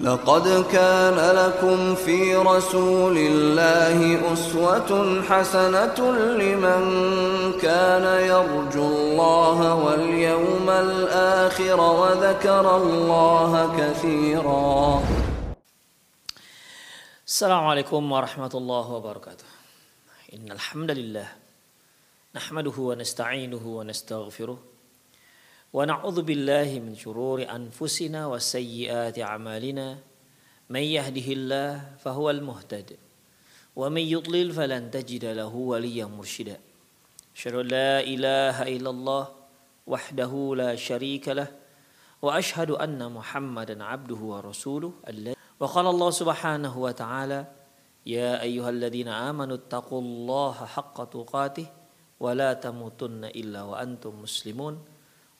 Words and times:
لقد 0.00 0.64
كان 0.72 1.16
لكم 1.16 1.94
في 1.94 2.36
رسول 2.36 3.16
الله 3.16 4.32
أسوة 4.32 5.22
حسنة 5.22 5.98
لمن 6.36 6.82
كان 7.60 8.04
يرجو 8.28 8.84
الله 8.84 9.74
واليوم 9.74 10.70
الآخر 10.70 11.80
وذكر 11.80 12.76
الله 12.76 13.52
كثيرا. 13.78 15.02
السلام 17.26 17.66
عليكم 17.66 18.12
ورحمة 18.12 18.52
الله 18.54 18.86
وبركاته. 18.92 19.44
إن 20.34 20.52
الحمد 20.52 20.90
لله 20.90 21.28
نحمده 22.36 22.76
ونستعينه 22.78 23.64
ونستغفره 23.66 24.58
ونعوذ 25.76 26.24
بالله 26.24 26.80
من 26.80 26.96
شرور 26.96 27.44
أنفسنا 27.44 28.32
وسيئات 28.32 29.20
أعمالنا. 29.20 30.00
من 30.72 30.80
يهده 30.80 31.28
الله 31.36 32.00
فهو 32.00 32.32
المهتد 32.32 32.96
ومن 33.76 34.00
يضلل 34.00 34.56
فلن 34.56 34.88
تجد 34.88 35.24
له 35.36 35.52
وليا 35.52 36.08
مرشدا. 36.08 36.56
أشهد 37.36 37.54
أن 37.60 37.66
لا 37.68 38.00
إله 38.00 38.56
إلا 38.72 38.90
الله 38.90 39.24
وحده 39.86 40.32
لا 40.56 40.72
شريك 40.80 41.28
له 41.28 41.52
وأشهد 42.24 42.70
أن 42.80 43.12
محمدا 43.12 43.76
عبده 43.84 44.20
ورسوله 44.32 44.92
الذي 45.04 45.36
وقال 45.60 45.86
الله 45.86 46.10
سبحانه 46.10 46.72
وتعالى 46.72 47.40
يا 48.08 48.40
أيها 48.40 48.70
الذين 48.70 49.08
آمنوا 49.12 49.56
اتقوا 49.60 50.00
الله 50.00 50.56
حق 50.72 50.96
تقاته 51.04 51.68
ولا 52.20 52.56
تموتن 52.64 53.28
إلا 53.28 53.62
وأنتم 53.62 54.24
مسلمون. 54.24 54.95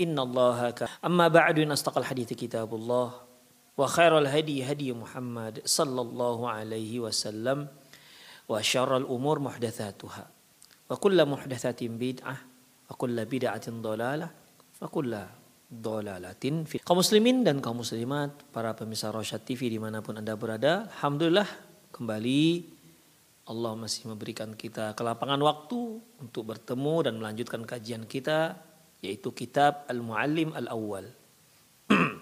إن 0.00 0.16
الله 0.16 0.70
كان 0.70 0.88
أما 1.04 1.28
بعد 1.28 1.58
إن 1.58 1.70
أصدق 1.72 1.98
الحديث 1.98 2.32
كتاب 2.32 2.70
الله 2.74 3.08
وخير 3.76 4.12
الهدي 4.18 4.64
هدي 4.64 4.92
محمد 4.92 5.62
صلى 5.64 6.00
الله 6.00 6.38
عليه 6.50 6.92
وسلم 7.00 7.68
وشر 8.48 8.96
الأمور 8.96 9.36
محدثاتها 9.38 10.24
وكل 10.90 11.18
محدثة 11.26 11.80
بدعة 11.80 12.36
وكل 12.90 13.16
بدعة 13.24 13.66
ضلالة 13.68 14.28
وكل 14.82 15.12
dolalatin 15.70 16.66
fi. 16.66 16.82
Kaum 16.82 16.98
muslimin 16.98 17.46
dan 17.46 17.62
kaum 17.62 17.78
muslimat, 17.78 18.34
para 18.50 18.74
pemirsa 18.74 19.14
Rosyad 19.14 19.46
TV 19.46 19.70
dimanapun 19.70 20.18
anda 20.18 20.34
berada, 20.34 20.90
Alhamdulillah 20.98 21.46
kembali 21.94 22.66
Allah 23.46 23.72
masih 23.78 24.10
memberikan 24.10 24.58
kita 24.58 24.98
kelapangan 24.98 25.38
waktu 25.38 26.02
untuk 26.18 26.50
bertemu 26.50 26.94
dan 27.06 27.14
melanjutkan 27.22 27.62
kajian 27.62 28.02
kita 28.02 28.58
yaitu 29.01 29.31
kitab 29.35 29.87
Al-Muallim 29.89 30.55
Al-Awwal. 30.55 31.07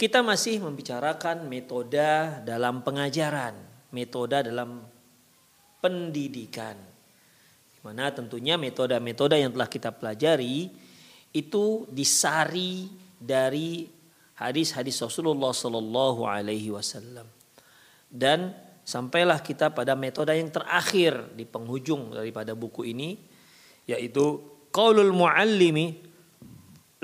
kita 0.00 0.24
masih 0.24 0.64
membicarakan 0.64 1.44
metode 1.48 2.40
dalam 2.48 2.80
pengajaran, 2.80 3.56
metode 3.92 4.48
dalam 4.48 4.80
pendidikan. 5.84 6.76
Di 7.76 7.80
mana 7.84 8.12
tentunya 8.12 8.60
metode-metode 8.60 9.40
yang 9.40 9.52
telah 9.52 9.68
kita 9.68 9.92
pelajari 9.92 10.68
itu 11.30 11.84
disari 11.88 12.90
dari 13.20 13.86
hadis-hadis 14.40 14.96
Rasulullah 15.04 15.52
Sallallahu 15.52 16.24
Alaihi 16.24 16.72
Wasallam 16.72 17.28
dan 18.10 18.56
sampailah 18.82 19.38
kita 19.44 19.70
pada 19.70 19.94
metode 19.94 20.34
yang 20.34 20.50
terakhir 20.50 21.30
di 21.36 21.46
penghujung 21.46 22.16
daripada 22.16 22.56
buku 22.58 22.90
ini 22.90 23.20
yaitu 23.86 24.42
qaulul 24.70 25.14
muallimi 25.14 25.98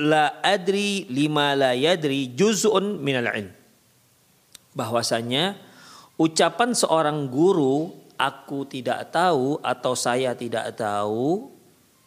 la 0.03 0.43
adri 0.43 1.07
lima 1.11 1.55
la 1.55 1.73
yadri 1.73 2.33
juz'un 2.35 2.99
minal 2.99 3.31
ilm 3.31 3.53
bahwasanya 4.77 5.57
ucapan 6.21 6.77
seorang 6.77 7.29
guru 7.33 7.93
aku 8.17 8.65
tidak 8.69 9.13
tahu 9.13 9.61
atau 9.61 9.93
saya 9.97 10.33
tidak 10.37 10.77
tahu 10.77 11.53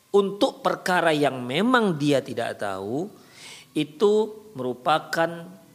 untuk 0.09 0.65
perkara 0.65 1.13
yang 1.13 1.41
memang 1.41 1.97
dia 1.97 2.21
tidak 2.21 2.57
tahu 2.57 3.09
itu 3.77 4.13
merupakan 4.57 5.29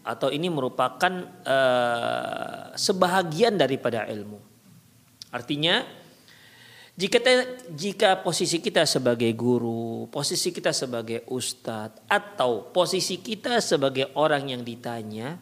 atau 0.05 0.29
ini 0.29 0.53
merupakan 0.53 1.13
uh, 1.49 2.77
sebahagian 2.77 3.57
daripada 3.57 4.05
ilmu. 4.05 4.37
Artinya 5.33 5.81
jika 6.95 7.19
jika 7.75 8.23
posisi 8.23 8.63
kita 8.63 8.87
sebagai 8.87 9.27
guru, 9.35 10.07
posisi 10.15 10.55
kita 10.55 10.71
sebagai 10.71 11.27
ustadz 11.27 12.07
atau 12.07 12.71
posisi 12.71 13.19
kita 13.19 13.59
sebagai 13.59 14.15
orang 14.15 14.55
yang 14.55 14.63
ditanya 14.63 15.35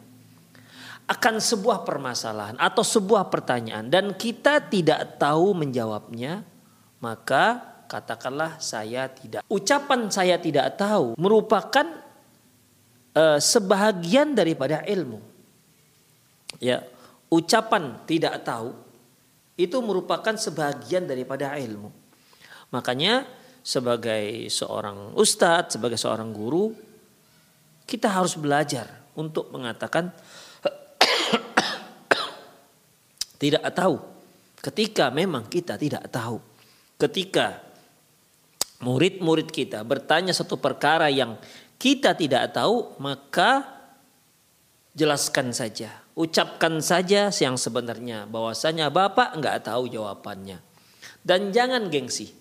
akan 1.05 1.37
sebuah 1.37 1.85
permasalahan 1.85 2.57
atau 2.57 2.81
sebuah 2.81 3.29
pertanyaan 3.29 3.85
dan 3.85 4.17
kita 4.17 4.65
tidak 4.65 5.21
tahu 5.21 5.53
menjawabnya, 5.53 6.41
maka 6.97 7.61
katakanlah 7.85 8.57
saya 8.57 9.05
tidak. 9.13 9.45
Ucapan 9.45 10.09
saya 10.09 10.41
tidak 10.41 10.73
tahu 10.73 11.13
merupakan 11.21 11.85
uh, 13.13 13.37
sebahagian 13.37 14.33
daripada 14.33 14.81
ilmu. 14.89 15.21
Ya, 16.57 16.81
ucapan 17.29 18.01
tidak 18.09 18.41
tahu 18.41 18.82
itu 19.53 19.77
merupakan 19.85 20.33
sebahagian 20.33 21.05
daripada 21.05 21.53
ilmu. 21.57 21.93
Makanya 22.73 23.29
sebagai 23.61 24.49
seorang 24.49 25.13
ustadz, 25.13 25.77
sebagai 25.77 25.95
seorang 25.95 26.33
guru, 26.33 26.73
kita 27.85 28.09
harus 28.09 28.35
belajar 28.35 28.89
untuk 29.13 29.53
mengatakan 29.53 30.09
tidak 33.41 33.63
tahu 33.71 33.95
ketika 34.63 35.11
memang 35.11 35.47
kita 35.47 35.79
tidak 35.79 36.07
tahu. 36.09 36.39
Ketika 36.95 37.59
murid-murid 38.83 39.51
kita 39.51 39.83
bertanya 39.83 40.35
satu 40.35 40.59
perkara 40.59 41.07
yang 41.07 41.39
kita 41.79 42.15
tidak 42.15 42.55
tahu, 42.55 42.95
maka 42.99 43.63
jelaskan 44.95 45.51
saja, 45.51 46.02
ucapkan 46.13 46.77
saja 46.79 47.33
yang 47.33 47.57
sebenarnya 47.57 48.29
bahwasanya 48.29 48.93
Bapak 48.93 49.37
nggak 49.37 49.65
tahu 49.65 49.89
jawabannya. 49.89 50.61
Dan 51.23 51.55
jangan 51.55 51.87
gengsi, 51.87 52.35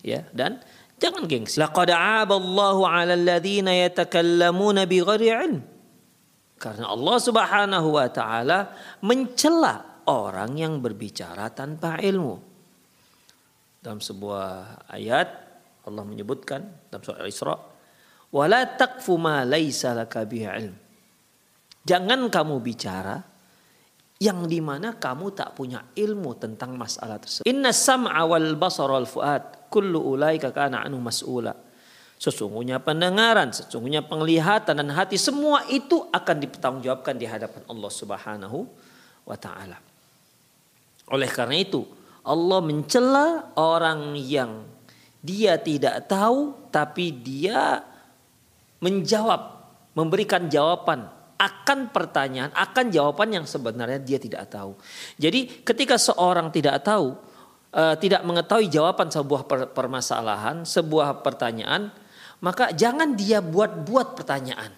ya, 0.00 0.22
dan 0.30 0.62
jangan 0.96 1.26
gengsi. 1.26 1.58
Laqad 1.58 1.90
'aballahu 1.90 2.86
'alal 2.86 3.24
ladzina 3.24 3.74
yatakallamuna 3.74 4.86
bighairi 4.86 5.28
'ilm. 5.34 5.60
Karena 6.58 6.90
Allah 6.90 7.16
Subhanahu 7.22 7.88
wa 7.94 8.08
taala 8.10 8.74
mencela 9.02 10.02
orang 10.10 10.58
yang 10.58 10.82
berbicara 10.82 11.50
tanpa 11.54 12.02
ilmu. 12.02 12.34
Dalam 13.78 14.02
sebuah 14.02 14.86
ayat 14.90 15.28
Allah 15.86 16.02
menyebutkan 16.02 16.66
dalam 16.90 17.02
surah 17.02 17.20
Al-Isra, 17.22 17.56
"Wala 18.34 18.66
taqfu 18.74 19.14
ma 19.16 19.46
laisa 19.46 19.94
laka 19.94 20.26
ilm." 20.26 20.87
Jangan 21.88 22.28
kamu 22.28 22.60
bicara 22.60 23.16
yang 24.20 24.44
di 24.44 24.60
mana 24.60 24.98
kamu 25.00 25.32
tak 25.32 25.56
punya 25.56 25.80
ilmu 25.96 26.36
tentang 26.36 26.76
masalah 26.76 27.16
tersebut. 27.16 27.48
Inna 27.48 27.72
sam'a 27.72 28.28
wal 28.28 28.60
basar 28.60 28.92
wal 28.92 29.08
fuad 29.08 29.72
kullu 29.72 29.96
ulaika 30.04 30.52
kana 30.52 30.84
anhu 30.84 31.00
mas'ula. 31.00 31.56
Sesungguhnya 32.18 32.82
pendengaran, 32.82 33.54
sesungguhnya 33.54 34.02
penglihatan 34.04 34.74
dan 34.74 34.90
hati 34.90 35.14
semua 35.14 35.62
itu 35.70 36.02
akan 36.10 36.36
dipertanggungjawabkan 36.42 37.14
di 37.14 37.24
hadapan 37.30 37.62
Allah 37.70 37.90
Subhanahu 37.94 38.58
wa 39.22 39.36
taala. 39.38 39.78
Oleh 41.14 41.30
karena 41.30 41.62
itu, 41.62 41.86
Allah 42.26 42.58
mencela 42.58 43.54
orang 43.54 44.18
yang 44.18 44.66
dia 45.22 45.62
tidak 45.62 46.10
tahu 46.10 46.68
tapi 46.74 47.14
dia 47.14 47.86
menjawab, 48.82 49.62
memberikan 49.94 50.50
jawaban 50.50 51.17
akan 51.38 51.94
pertanyaan, 51.94 52.50
akan 52.50 52.90
jawaban 52.90 53.30
yang 53.30 53.46
sebenarnya 53.46 54.02
dia 54.02 54.18
tidak 54.18 54.50
tahu. 54.50 54.74
Jadi 55.14 55.62
ketika 55.62 55.94
seorang 55.94 56.50
tidak 56.50 56.82
tahu, 56.82 57.14
uh, 57.72 57.94
tidak 57.94 58.26
mengetahui 58.26 58.66
jawaban 58.66 59.06
sebuah 59.06 59.46
permasalahan, 59.70 60.66
sebuah 60.66 61.22
pertanyaan, 61.22 61.94
maka 62.42 62.74
jangan 62.74 63.14
dia 63.14 63.38
buat-buat 63.38 64.18
pertanyaan. 64.18 64.74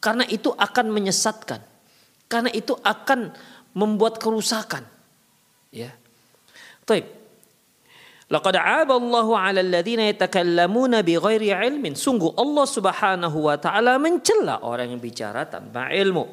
Karena 0.00 0.24
itu 0.24 0.54
akan 0.54 0.86
menyesatkan. 0.88 1.60
Karena 2.28 2.48
itu 2.54 2.72
akan 2.76 3.34
membuat 3.76 4.16
kerusakan. 4.16 4.84
Ya. 5.74 5.92
Baik. 6.88 7.17
Laqad 8.28 8.60
'aba 8.60 9.00
Allahu 9.00 9.32
'ala 9.32 9.64
alladziina 9.64 10.04
yatakallamuna 10.12 11.00
bighairi 11.00 11.48
'ilmin. 11.48 11.96
Sungguh 11.96 12.36
Allah 12.36 12.66
Subhanahu 12.68 13.48
wa 13.48 13.56
taala 13.56 13.96
mencela 13.96 14.60
orang 14.60 14.92
yang 14.92 15.00
bicara 15.00 15.48
tanpa 15.48 15.88
ilmu. 15.88 16.28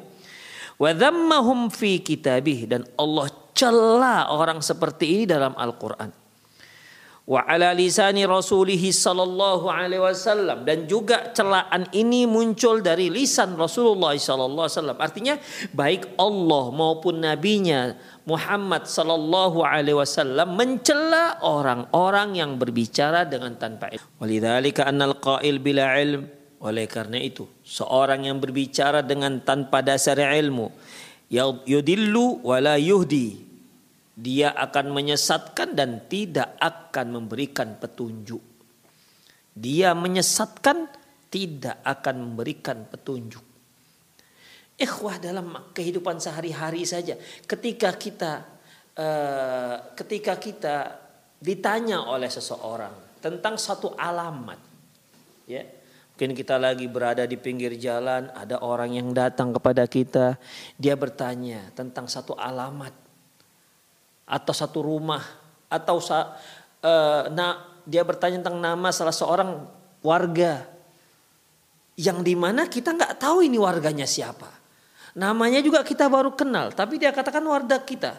Wa 0.76 0.92
dhammahum 0.92 1.72
fi 1.72 2.04
kitabih 2.04 2.68
dan 2.68 2.84
Allah 3.00 3.32
cela 3.56 4.28
orang 4.28 4.60
seperti 4.60 5.08
ini 5.08 5.24
dalam 5.24 5.56
Al-Qur'an 5.56 6.25
wa 7.26 7.42
ala 7.42 7.74
lisani 7.74 8.22
rasulih 8.22 8.78
sallallahu 8.78 9.66
alaihi 9.66 10.00
wasallam. 10.00 10.62
Dan 10.62 10.86
juga 10.86 11.34
celaan 11.34 11.90
ini 11.90 12.24
muncul 12.24 12.80
dari 12.80 13.10
lisan 13.10 13.58
Rasulullah 13.58 14.14
sallallahu 14.14 14.64
alaihi 14.64 14.78
wasallam. 14.78 14.98
Artinya 15.02 15.34
baik 15.74 16.16
Allah 16.16 16.64
maupun 16.70 17.20
nabinya 17.20 17.98
Muhammad 18.24 18.86
sallallahu 18.86 19.66
alaihi 19.66 19.98
wasallam 19.98 20.54
mencela 20.54 21.42
orang-orang 21.42 22.38
yang 22.38 22.54
berbicara 22.56 23.26
dengan 23.26 23.58
tanpa 23.58 23.90
ilmu. 23.90 24.22
Walidzalika 24.22 24.86
annal 24.86 25.18
qail 25.18 25.58
bila 25.58 25.98
ilm. 25.98 26.30
Oleh 26.56 26.88
karena 26.88 27.20
itu 27.20 27.44
seorang 27.60 28.24
yang 28.24 28.40
berbicara 28.40 29.04
dengan 29.04 29.44
tanpa 29.44 29.84
dasar 29.84 30.16
ilmu 30.16 30.72
yudillu 31.66 32.40
wala 32.46 32.78
yuhdi 32.78 33.45
dia 34.16 34.56
akan 34.56 34.96
menyesatkan 34.96 35.76
dan 35.76 36.08
tidak 36.08 36.56
akan 36.56 37.20
memberikan 37.20 37.76
petunjuk. 37.76 38.40
Dia 39.52 39.92
menyesatkan 39.92 40.88
tidak 41.28 41.84
akan 41.84 42.32
memberikan 42.32 42.88
petunjuk. 42.88 43.44
Ikhwah 44.76 45.20
dalam 45.20 45.72
kehidupan 45.72 46.16
sehari-hari 46.16 46.88
saja 46.88 47.16
ketika 47.44 47.92
kita 47.96 48.44
uh, 48.96 49.76
ketika 49.96 50.36
kita 50.36 50.76
ditanya 51.40 52.04
oleh 52.04 52.28
seseorang 52.28 53.20
tentang 53.20 53.56
satu 53.56 53.96
alamat 53.96 54.60
ya 55.48 55.64
mungkin 56.12 56.32
kita 56.32 56.60
lagi 56.60 56.88
berada 56.88 57.24
di 57.24 57.40
pinggir 57.40 57.76
jalan 57.80 58.28
ada 58.32 58.60
orang 58.60 58.96
yang 58.96 59.12
datang 59.16 59.52
kepada 59.52 59.88
kita 59.88 60.36
dia 60.76 60.92
bertanya 60.92 61.72
tentang 61.72 62.08
satu 62.08 62.36
alamat 62.36 63.05
atau 64.26 64.52
satu 64.52 64.82
rumah 64.82 65.22
atau 65.70 66.02
uh, 66.02 67.30
nah, 67.30 67.62
dia 67.86 68.02
bertanya 68.02 68.42
tentang 68.42 68.58
nama 68.58 68.90
salah 68.90 69.14
seorang 69.14 69.62
warga 70.02 70.66
yang 71.96 72.20
di 72.20 72.36
mana 72.36 72.68
kita 72.68 72.92
nggak 72.92 73.16
tahu 73.16 73.46
ini 73.46 73.56
warganya 73.56 74.04
siapa. 74.04 74.52
Namanya 75.16 75.64
juga 75.64 75.80
kita 75.80 76.12
baru 76.12 76.36
kenal, 76.36 76.76
tapi 76.76 77.00
dia 77.00 77.08
katakan 77.08 77.40
warga 77.48 77.80
kita. 77.80 78.12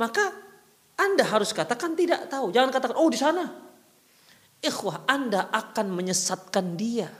Maka 0.00 0.32
Anda 0.96 1.28
harus 1.28 1.52
katakan 1.52 1.92
tidak 1.92 2.32
tahu. 2.32 2.48
Jangan 2.48 2.72
katakan, 2.72 2.96
oh 2.96 3.12
di 3.12 3.20
sana. 3.20 3.44
Ikhwah, 4.64 5.04
Anda 5.04 5.52
akan 5.52 5.92
menyesatkan 5.92 6.80
dia. 6.80 7.12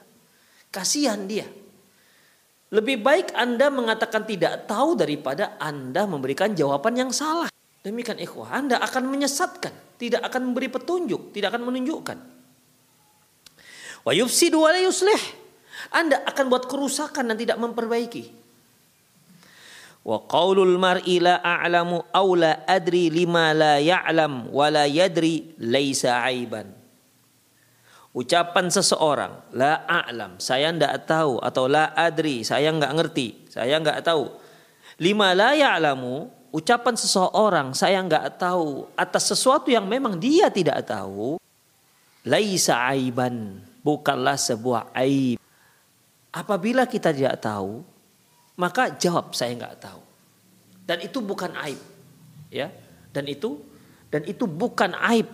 Kasihan 0.73 1.29
dia. 1.29 1.45
Lebih 2.73 3.05
baik 3.05 3.37
Anda 3.37 3.69
mengatakan 3.69 4.25
tidak 4.25 4.65
tahu 4.65 4.97
daripada 4.97 5.61
Anda 5.61 6.09
memberikan 6.09 6.57
jawaban 6.57 6.97
yang 6.97 7.13
salah. 7.13 7.53
Demikian 7.81 8.21
ikhwah, 8.21 8.53
Anda 8.53 8.77
akan 8.77 9.09
menyesatkan, 9.09 9.97
tidak 9.97 10.21
akan 10.29 10.53
memberi 10.53 10.69
petunjuk, 10.69 11.33
tidak 11.33 11.57
akan 11.57 11.65
menunjukkan. 11.65 12.19
Wa 14.05 14.13
yufsidu 14.13 14.61
wa 14.61 14.73
yuslih. 14.77 15.41
Anda 15.89 16.21
akan 16.29 16.53
buat 16.53 16.69
kerusakan 16.69 17.33
dan 17.33 17.37
tidak 17.41 17.57
memperbaiki. 17.57 18.37
Wa 20.05 20.17
qaulul 20.29 20.81
mar'i 20.81 21.21
la 21.21 21.41
a'lamu 21.41 22.05
aw 22.13 22.29
la 22.37 22.65
adri 22.69 23.13
lima 23.13 23.53
la 23.53 23.77
ya'lam 23.81 24.49
wa 24.53 24.67
la 24.73 24.85
yadri 24.89 25.57
laisa 25.61 26.25
aiban. 26.25 26.69
Ucapan 28.11 28.73
seseorang 28.73 29.55
la 29.57 29.85
a'lam, 29.89 30.41
saya 30.41 30.73
tidak 30.73 31.05
tahu 31.05 31.39
atau 31.41 31.65
la 31.71 31.93
adri, 31.97 32.43
saya 32.43 32.73
nggak 32.73 32.93
ngerti, 32.97 33.29
saya 33.53 33.77
nggak 33.77 34.05
tahu. 34.05 34.27
Lima 35.01 35.37
la 35.37 35.53
ya'lamu 35.53 36.40
ucapan 36.51 36.95
seseorang 36.99 37.73
saya 37.75 38.03
nggak 38.03 38.39
tahu 38.39 38.91
atas 38.99 39.31
sesuatu 39.31 39.71
yang 39.71 39.87
memang 39.87 40.19
dia 40.19 40.51
tidak 40.51 40.87
tahu. 40.87 41.39
Laisa 42.27 42.77
aiban 42.91 43.65
bukanlah 43.81 44.37
sebuah 44.37 44.93
aib. 45.01 45.41
Apabila 46.31 46.85
kita 46.85 47.11
tidak 47.11 47.41
tahu 47.41 47.83
maka 48.61 48.93
jawab 48.99 49.33
saya 49.33 49.57
nggak 49.57 49.79
tahu. 49.81 50.03
Dan 50.85 51.01
itu 51.07 51.19
bukan 51.23 51.55
aib 51.65 51.81
ya. 52.53 52.69
Dan 53.11 53.27
itu 53.31 53.59
dan 54.11 54.27
itu 54.27 54.45
bukan 54.45 54.93
aib. 55.15 55.31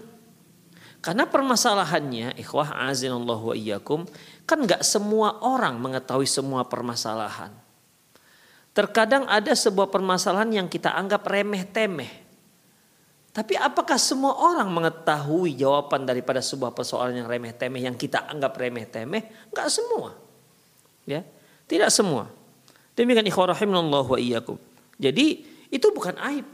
Karena 1.02 1.26
permasalahannya 1.26 2.38
ikhwah 2.38 2.86
azinallahu 2.86 3.54
iyyakum 3.56 4.06
kan 4.46 4.62
nggak 4.62 4.86
semua 4.86 5.42
orang 5.42 5.78
mengetahui 5.78 6.26
semua 6.26 6.66
permasalahan 6.66 7.65
Terkadang 8.76 9.24
ada 9.24 9.56
sebuah 9.56 9.88
permasalahan 9.88 10.52
yang 10.52 10.68
kita 10.68 10.92
anggap 10.92 11.24
remeh-temeh. 11.24 12.28
Tapi 13.32 13.56
apakah 13.56 13.96
semua 13.96 14.36
orang 14.36 14.68
mengetahui 14.68 15.56
jawaban 15.56 16.04
daripada 16.04 16.44
sebuah 16.44 16.76
persoalan 16.76 17.24
yang 17.24 17.28
remeh-temeh 17.28 17.88
yang 17.88 17.96
kita 17.96 18.28
anggap 18.28 18.52
remeh-temeh? 18.52 19.48
Enggak 19.48 19.72
semua. 19.72 20.12
Ya, 21.08 21.24
tidak 21.64 21.88
semua. 21.88 22.28
Demikian 22.92 23.24
ikhwah 23.24 23.56
wa 23.56 24.18
iyyakum. 24.20 24.60
Jadi 25.00 25.44
itu 25.72 25.88
bukan 25.96 26.16
aib. 26.32 26.44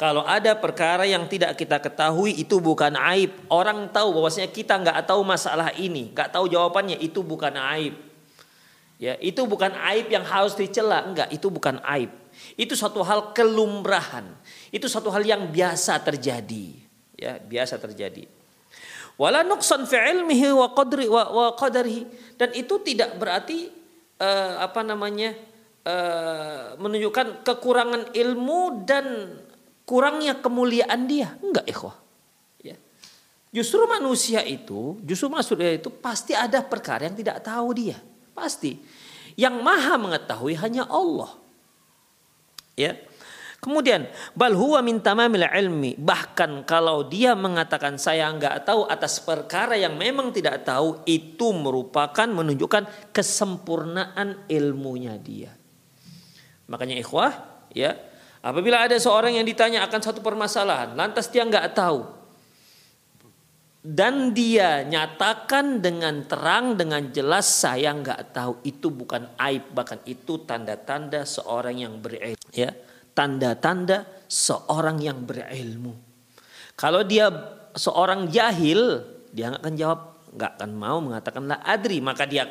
Kalau 0.00 0.24
ada 0.24 0.56
perkara 0.56 1.04
yang 1.04 1.28
tidak 1.28 1.60
kita 1.60 1.76
ketahui 1.76 2.40
itu 2.40 2.56
bukan 2.56 2.96
aib. 2.96 3.36
Orang 3.52 3.92
tahu 3.92 4.16
bahwasanya 4.16 4.48
kita 4.48 4.80
nggak 4.80 5.04
tahu 5.04 5.20
masalah 5.28 5.76
ini, 5.76 6.08
nggak 6.16 6.32
tahu 6.32 6.48
jawabannya 6.48 6.96
itu 7.04 7.20
bukan 7.20 7.52
aib. 7.76 8.09
Ya, 9.00 9.16
itu 9.16 9.40
bukan 9.48 9.72
aib 9.96 10.12
yang 10.12 10.28
harus 10.28 10.52
dicela, 10.52 11.00
enggak, 11.08 11.32
itu 11.32 11.48
bukan 11.48 11.80
aib. 11.96 12.12
Itu 12.52 12.76
satu 12.76 13.00
hal 13.00 13.32
kelumrahan. 13.32 14.28
Itu 14.68 14.92
satu 14.92 15.08
hal 15.08 15.24
yang 15.24 15.48
biasa 15.48 16.04
terjadi. 16.04 16.76
Ya, 17.16 17.40
biasa 17.40 17.80
terjadi. 17.80 18.28
Wala 19.16 19.40
nuqsan 19.40 19.88
fi 19.88 19.96
ilmihi 19.96 20.52
wa 20.52 20.76
qadri 20.76 21.08
wa, 21.08 21.32
wa 21.32 21.46
qadarihi 21.56 22.36
dan 22.40 22.56
itu 22.56 22.80
tidak 22.80 23.16
berarti 23.16 23.72
uh, 24.20 24.68
apa 24.68 24.84
namanya? 24.84 25.32
Uh, 25.80 26.76
menunjukkan 26.76 27.40
kekurangan 27.40 28.12
ilmu 28.12 28.84
dan 28.84 29.32
kurangnya 29.88 30.36
kemuliaan 30.44 31.08
dia. 31.08 31.40
Enggak, 31.40 31.64
ikhwah. 31.64 31.96
Ya. 32.60 32.76
Justru 33.48 33.88
manusia 33.88 34.44
itu, 34.44 35.00
justru 35.08 35.32
manusia 35.32 35.56
itu 35.56 35.88
pasti 35.88 36.36
ada 36.36 36.60
perkara 36.60 37.08
yang 37.08 37.16
tidak 37.16 37.40
tahu 37.40 37.72
dia. 37.72 37.96
Pasti. 38.32 38.78
Yang 39.38 39.56
maha 39.62 39.94
mengetahui 39.96 40.54
hanya 40.58 40.84
Allah. 40.90 41.32
Ya. 42.76 42.96
Kemudian 43.60 44.08
bal 44.32 44.56
huwa 44.56 44.80
min 44.80 45.04
tamamil 45.04 45.44
ilmi 45.44 45.92
bahkan 46.00 46.64
kalau 46.64 47.04
dia 47.04 47.36
mengatakan 47.36 48.00
saya 48.00 48.32
enggak 48.32 48.64
tahu 48.64 48.88
atas 48.88 49.20
perkara 49.20 49.76
yang 49.76 50.00
memang 50.00 50.32
tidak 50.32 50.64
tahu 50.64 51.04
itu 51.04 51.52
merupakan 51.52 52.24
menunjukkan 52.24 53.12
kesempurnaan 53.12 54.48
ilmunya 54.48 55.20
dia. 55.20 55.52
Makanya 56.72 56.96
ikhwah 57.04 57.32
ya 57.76 58.00
apabila 58.40 58.80
ada 58.80 58.96
seorang 58.96 59.36
yang 59.36 59.44
ditanya 59.44 59.84
akan 59.84 60.00
satu 60.00 60.24
permasalahan 60.24 60.96
lantas 60.96 61.28
dia 61.28 61.44
enggak 61.44 61.76
tahu 61.76 62.19
dan 63.80 64.36
dia 64.36 64.84
nyatakan 64.84 65.80
dengan 65.80 66.28
terang 66.28 66.76
dengan 66.76 67.08
jelas 67.08 67.48
saya 67.48 67.96
nggak 67.96 68.36
tahu. 68.36 68.60
Itu 68.60 68.92
bukan 68.92 69.32
aib 69.40 69.72
bahkan 69.72 69.96
itu 70.04 70.44
tanda-tanda 70.44 71.24
seorang 71.24 71.80
yang 71.80 71.96
berilmu. 71.96 72.36
Ya 72.52 72.76
tanda-tanda 73.16 74.04
seorang 74.28 75.00
yang 75.00 75.24
berilmu. 75.24 75.96
Kalau 76.76 77.00
dia 77.08 77.32
seorang 77.72 78.28
jahil 78.28 79.00
dia 79.32 79.48
nggak 79.48 79.64
akan 79.64 79.76
jawab 79.80 80.00
nggak 80.30 80.52
akan 80.60 80.70
mau 80.76 80.98
mengatakan 81.00 81.42
la 81.48 81.58
adri 81.64 81.98
maka 82.04 82.28
dia 82.28 82.44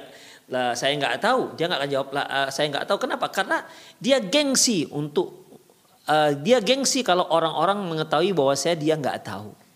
lah 0.49 0.73
saya 0.73 0.97
nggak 0.97 1.21
tahu. 1.21 1.53
Dia 1.53 1.69
nggak 1.69 1.79
akan 1.85 1.91
jawab 1.93 2.09
lah 2.09 2.25
uh, 2.25 2.49
saya 2.49 2.73
nggak 2.73 2.89
tahu. 2.89 2.97
Kenapa? 3.05 3.29
Karena 3.29 3.61
dia 4.01 4.17
gengsi 4.17 4.89
untuk 4.89 5.45
uh, 6.09 6.33
dia 6.41 6.57
gengsi 6.57 7.05
kalau 7.05 7.29
orang-orang 7.29 7.85
mengetahui 7.85 8.33
bahwa 8.33 8.57
saya 8.57 8.73
dia 8.73 8.97
nggak 8.97 9.29
tahu 9.29 9.68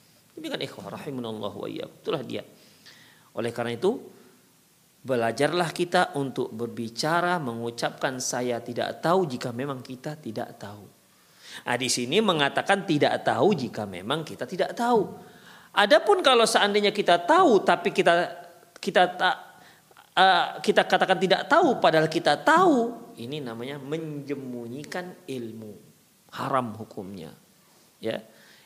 Demikian 0.43 0.59
ikhwah 0.59 0.99
rahimunallahu 0.99 1.63
wa 1.63 1.69
Itulah 1.71 2.19
dia. 2.19 2.43
Oleh 3.39 3.55
karena 3.55 3.79
itu 3.79 3.95
belajarlah 4.99 5.71
kita 5.71 6.19
untuk 6.19 6.51
berbicara 6.51 7.39
mengucapkan 7.39 8.19
saya 8.19 8.59
tidak 8.59 8.99
tahu 8.99 9.23
jika 9.23 9.55
memang 9.55 9.79
kita 9.79 10.19
tidak 10.19 10.59
tahu. 10.59 10.83
Nah, 11.63 11.79
di 11.79 11.87
sini 11.87 12.19
mengatakan 12.19 12.83
tidak 12.83 13.23
tahu 13.23 13.55
jika 13.55 13.87
memang 13.87 14.27
kita 14.27 14.43
tidak 14.43 14.75
tahu. 14.75 15.15
Adapun 15.79 16.19
kalau 16.19 16.43
seandainya 16.43 16.91
kita 16.91 17.23
tahu 17.23 17.63
tapi 17.63 17.95
kita 17.95 18.27
kita 18.83 19.15
tak 19.15 19.35
uh, 20.19 20.59
kita 20.59 20.83
katakan 20.83 21.23
tidak 21.23 21.47
tahu 21.47 21.79
padahal 21.79 22.11
kita 22.11 22.35
tahu 22.43 22.99
ini 23.15 23.39
namanya 23.39 23.79
menjemunyikan 23.79 25.23
ilmu. 25.23 25.71
Haram 26.35 26.75
hukumnya. 26.75 27.31
Ya. 28.03 28.19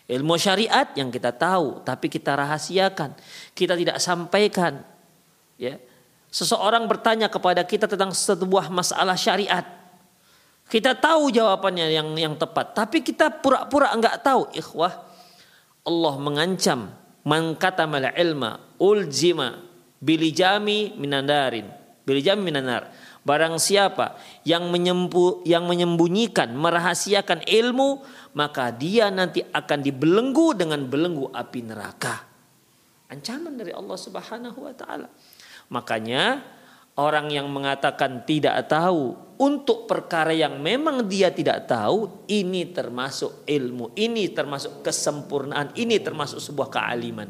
Ilmu 0.07 0.39
syariat 0.39 0.87
yang 0.95 1.11
kita 1.11 1.35
tahu 1.35 1.83
tapi 1.83 2.07
kita 2.07 2.31
rahasiakan, 2.39 3.11
kita 3.51 3.75
tidak 3.75 3.99
sampaikan. 3.99 4.79
Ya. 5.59 5.83
Seseorang 6.31 6.87
bertanya 6.87 7.27
kepada 7.27 7.59
kita 7.67 7.91
tentang 7.91 8.15
sebuah 8.15 8.71
masalah 8.71 9.19
syariat. 9.19 9.67
Kita 10.67 10.95
tahu 10.95 11.31
jawabannya 11.31 11.91
yang 11.91 12.09
yang 12.15 12.35
tepat, 12.35 12.75
tapi 12.75 12.99
kita 13.03 13.31
pura-pura 13.43 13.91
enggak 13.95 14.19
tahu. 14.23 14.51
Ikhwah, 14.51 14.95
Allah 15.87 16.13
mengancam 16.19 16.91
man 17.23 17.55
katamal 17.55 18.11
ilma 18.15 18.59
uljima 18.79 19.59
bilijami 19.99 20.95
minandarin. 20.95 21.67
Bilijami 22.07 22.47
minanar. 22.47 22.87
Barang 23.27 23.59
siapa 23.59 24.15
yang 24.47 24.71
menyembu, 24.71 25.43
yang 25.43 25.67
menyembunyikan, 25.67 26.55
merahasiakan 26.55 27.43
ilmu, 27.43 27.99
maka 28.39 28.71
dia 28.71 29.11
nanti 29.11 29.43
akan 29.43 29.83
dibelenggu 29.83 30.55
dengan 30.55 30.87
belenggu 30.87 31.35
api 31.35 31.59
neraka. 31.59 32.23
Ancaman 33.11 33.59
dari 33.59 33.75
Allah 33.75 33.99
Subhanahu 33.99 34.63
wa 34.63 34.71
taala. 34.71 35.11
Makanya 35.67 36.39
orang 36.95 37.27
yang 37.27 37.51
mengatakan 37.51 38.23
tidak 38.23 38.63
tahu 38.71 39.19
untuk 39.35 39.91
perkara 39.91 40.31
yang 40.31 40.63
memang 40.63 41.03
dia 41.03 41.27
tidak 41.27 41.67
tahu, 41.67 42.23
ini 42.31 42.71
termasuk 42.71 43.43
ilmu, 43.43 43.91
ini 43.99 44.31
termasuk 44.31 44.87
kesempurnaan, 44.87 45.75
ini 45.75 45.99
termasuk 45.99 46.39
sebuah 46.39 46.71
kealiman. 46.71 47.27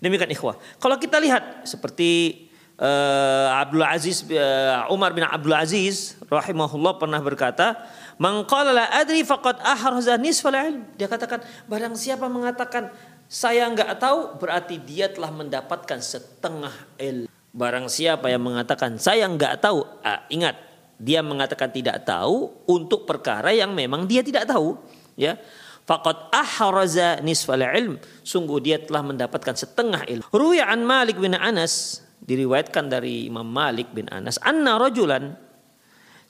Demikian 0.00 0.32
ikhwah. 0.32 0.56
Kalau 0.80 0.96
kita 0.96 1.20
lihat 1.20 1.68
seperti 1.68 2.50
uh, 2.78 3.48
Abdul 3.60 3.84
Aziz 3.84 4.24
uh, 4.28 4.88
Umar 4.92 5.12
bin 5.12 5.26
Abdul 5.26 5.52
Aziz 5.52 6.16
rahimahullah 6.30 6.96
pernah 6.96 7.20
berkata, 7.20 7.76
"Man 8.16 8.44
qala 8.48 8.72
la 8.72 8.86
adri 8.92 9.26
faqad 9.26 9.60
ahraza 9.60 10.16
nisfal 10.16 10.56
ilm." 10.56 10.84
Dia 10.96 11.10
katakan, 11.10 11.44
barang 11.68 11.94
siapa 11.98 12.30
mengatakan 12.30 12.88
saya 13.32 13.64
enggak 13.64 13.96
tahu 13.96 14.36
berarti 14.36 14.76
dia 14.76 15.08
telah 15.08 15.32
mendapatkan 15.32 15.98
setengah 16.00 16.72
ilmu. 17.00 17.28
Barang 17.52 17.88
siapa 17.88 18.32
yang 18.32 18.44
mengatakan 18.44 18.96
saya 18.96 19.28
enggak 19.28 19.60
tahu, 19.60 19.84
ah, 20.04 20.24
ingat 20.32 20.56
dia 21.00 21.24
mengatakan 21.24 21.72
tidak 21.72 22.04
tahu 22.04 22.52
untuk 22.68 23.08
perkara 23.08 23.52
yang 23.52 23.72
memang 23.72 24.04
dia 24.04 24.20
tidak 24.20 24.48
tahu, 24.48 24.76
ya. 25.16 25.36
Faqad 25.82 26.30
ahraza 26.30 27.18
nisfal 27.26 27.58
ilm. 27.58 27.98
Sungguh 28.22 28.62
dia 28.62 28.78
telah 28.78 29.02
mendapatkan 29.02 29.58
setengah 29.58 30.06
ilmu. 30.06 30.30
Ruya 30.30 30.70
Malik 30.78 31.18
bin 31.18 31.34
Anas 31.34 32.04
diriwayatkan 32.22 32.86
dari 32.86 33.26
Imam 33.26 33.44
Malik 33.44 33.90
bin 33.90 34.06
Anas 34.08 34.38
anna 34.38 34.78
rajulan 34.78 35.34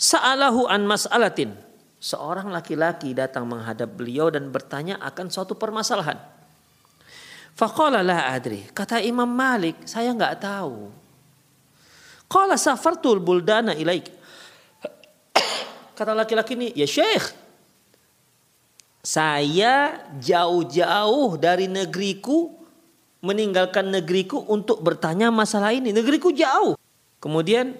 sa'alahu 0.01 0.67
an 0.67 0.89
mas'alatin. 0.89 1.53
Seorang 2.03 2.51
laki-laki 2.51 3.15
datang 3.15 3.47
menghadap 3.47 3.95
beliau 3.95 4.27
dan 4.27 4.51
bertanya 4.51 4.99
akan 4.99 5.31
suatu 5.31 5.55
permasalahan. 5.55 6.19
Faqala 7.55 8.03
la 8.03 8.35
adri. 8.35 8.67
Kata 8.75 8.99
Imam 8.99 9.31
Malik 9.31 9.87
saya 9.87 10.11
nggak 10.11 10.43
tahu. 10.43 10.91
Qala 12.27 12.59
safartul 12.59 13.23
buldana 13.23 13.77
ilaik. 13.79 14.11
Kata 15.99 16.11
laki-laki 16.11 16.59
ini 16.59 16.75
ya 16.75 16.89
syekh 16.91 17.43
saya 19.03 19.99
jauh-jauh 20.23 21.35
dari 21.35 21.67
negeriku 21.67 22.62
meninggalkan 23.23 23.88
negeriku 23.88 24.43
untuk 24.50 24.83
bertanya 24.83 25.31
masalah 25.31 25.71
ini. 25.71 25.95
Negeriku 25.95 26.35
jauh. 26.35 26.75
Kemudian 27.23 27.79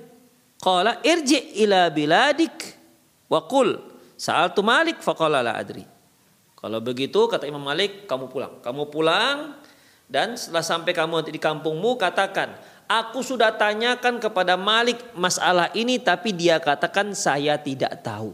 qala 0.63 1.03
irji 1.03 1.59
ila 1.67 1.91
biladik 1.91 2.55
wa 3.27 3.43
qul 3.51 3.75
sa'altu 4.15 4.63
Malik 4.63 5.03
faqala 5.03 5.43
la 5.43 5.59
adri. 5.59 5.83
Kalau 6.55 6.79
begitu 6.79 7.27
kata 7.27 7.51
Imam 7.51 7.59
Malik, 7.59 8.07
kamu 8.07 8.31
pulang. 8.31 8.63
Kamu 8.63 8.87
pulang 8.87 9.59
dan 10.07 10.39
setelah 10.39 10.63
sampai 10.63 10.95
kamu 10.95 11.19
nanti 11.19 11.35
di 11.35 11.43
kampungmu 11.43 11.99
katakan, 11.99 12.55
aku 12.87 13.19
sudah 13.27 13.51
tanyakan 13.59 14.23
kepada 14.23 14.55
Malik 14.55 15.03
masalah 15.19 15.75
ini 15.75 15.99
tapi 15.99 16.31
dia 16.31 16.63
katakan 16.63 17.19
saya 17.19 17.59
tidak 17.59 17.99
tahu. 18.07 18.31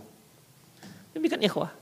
Demikian 1.16 1.40
ikhwah. 1.40 1.72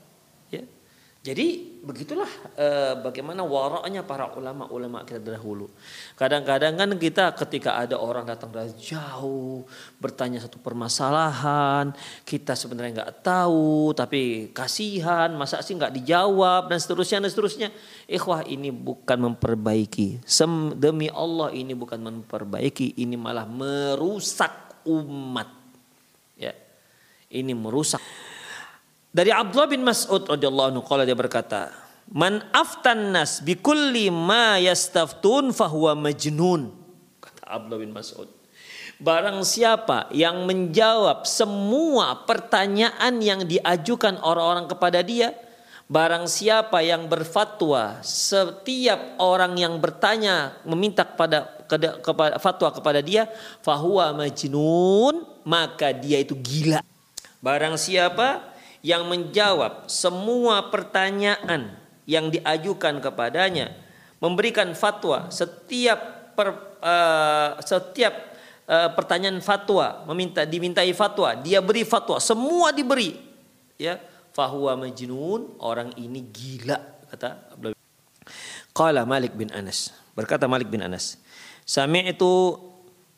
Jadi 1.27 1.75
begitulah 1.87 2.27
e, 2.59 2.67
bagaimana 2.99 3.47
waraknya 3.47 4.03
para 4.03 4.27
ulama-ulama 4.35 5.07
kita 5.07 5.23
dahulu. 5.23 5.71
Kadang-kadang 6.19 6.75
kan 6.75 6.91
kita 6.99 7.31
ketika 7.31 7.79
ada 7.79 7.95
orang 7.95 8.27
datang 8.27 8.51
dari 8.51 8.75
jauh 8.75 9.63
bertanya 9.95 10.43
satu 10.43 10.59
permasalahan, 10.59 11.95
kita 12.27 12.59
sebenarnya 12.59 13.07
nggak 13.07 13.23
tahu, 13.23 13.95
tapi 13.95 14.51
kasihan, 14.51 15.31
masa 15.39 15.63
sih 15.63 15.79
nggak 15.79 15.95
dijawab 16.03 16.67
dan 16.67 16.79
seterusnya 16.83 17.23
dan 17.23 17.31
seterusnya. 17.31 17.69
Ikhwah 18.03 18.43
ini 18.43 18.67
bukan 18.67 19.31
memperbaiki. 19.31 20.19
Sem 20.27 20.75
demi 20.75 21.07
Allah 21.07 21.55
ini 21.55 21.71
bukan 21.71 22.03
memperbaiki, 22.03 22.99
ini 22.99 23.15
malah 23.15 23.47
merusak 23.47 24.83
umat. 24.83 25.47
Ya, 26.35 26.51
ini 27.31 27.55
merusak. 27.55 28.26
Dari 29.17 29.33
Abdullah 29.33 29.65
bin 29.65 29.81
Mas'ud 29.81 30.29
radhiyallahu 30.29 30.77
anhu 30.77 30.85
qala 30.85 31.01
dia 31.01 31.17
berkata, 31.17 31.73
"Man 32.13 32.37
aftan 32.53 33.09
nas 33.09 33.41
bi 33.41 33.57
kulli 33.57 34.13
ma 34.13 34.61
yastaftun 34.61 35.49
fahuwa 35.57 35.97
majnun." 35.97 36.69
Kata 37.17 37.49
Abdullah 37.49 37.81
bin 37.81 37.97
Mas'ud. 37.97 38.29
Barang 39.01 39.41
siapa 39.41 40.05
yang 40.13 40.45
menjawab 40.45 41.25
semua 41.25 42.29
pertanyaan 42.29 43.17
yang 43.17 43.41
diajukan 43.49 44.21
orang-orang 44.21 44.69
kepada 44.69 45.01
dia, 45.01 45.33
barang 45.89 46.29
siapa 46.29 46.85
yang 46.85 47.09
berfatwa 47.09 47.97
setiap 48.05 49.17
orang 49.17 49.57
yang 49.57 49.81
bertanya 49.81 50.61
meminta 50.61 51.01
kepada 51.01 51.65
kepada 52.05 52.37
fatwa 52.37 52.69
kepada 52.69 53.01
dia, 53.01 53.25
fahuwa 53.65 54.13
majnun, 54.13 55.25
maka 55.41 55.89
dia 55.89 56.21
itu 56.21 56.37
gila. 56.37 56.85
Barang 57.41 57.81
siapa 57.81 58.56
yang 58.87 59.03
menjawab 59.11 59.91
semua 59.91 60.71
pertanyaan 60.71 61.75
yang 62.07 62.31
diajukan 62.31 63.03
kepadanya, 63.03 63.75
memberikan 64.23 64.71
fatwa 64.71 65.27
setiap 65.27 66.31
per, 66.39 66.79
uh, 66.79 67.59
setiap 67.59 68.15
uh, 68.63 68.87
pertanyaan 68.95 69.43
fatwa, 69.43 70.07
meminta 70.07 70.47
dimintai 70.47 70.95
fatwa, 70.95 71.35
dia 71.35 71.59
beri 71.59 71.83
fatwa, 71.83 72.15
semua 72.23 72.71
diberi. 72.71 73.19
Ya, 73.75 73.99
fahuwa 74.31 74.87
majnun, 74.87 75.59
orang 75.59 75.91
ini 75.99 76.23
gila 76.23 76.79
kata. 77.11 77.59
Qala 78.71 79.03
Malik 79.03 79.35
bin 79.35 79.51
Anas. 79.51 79.91
Berkata 80.15 80.47
Malik 80.47 80.71
bin 80.71 80.79
Anas, 80.79 81.19
Sami'tu 81.67 82.55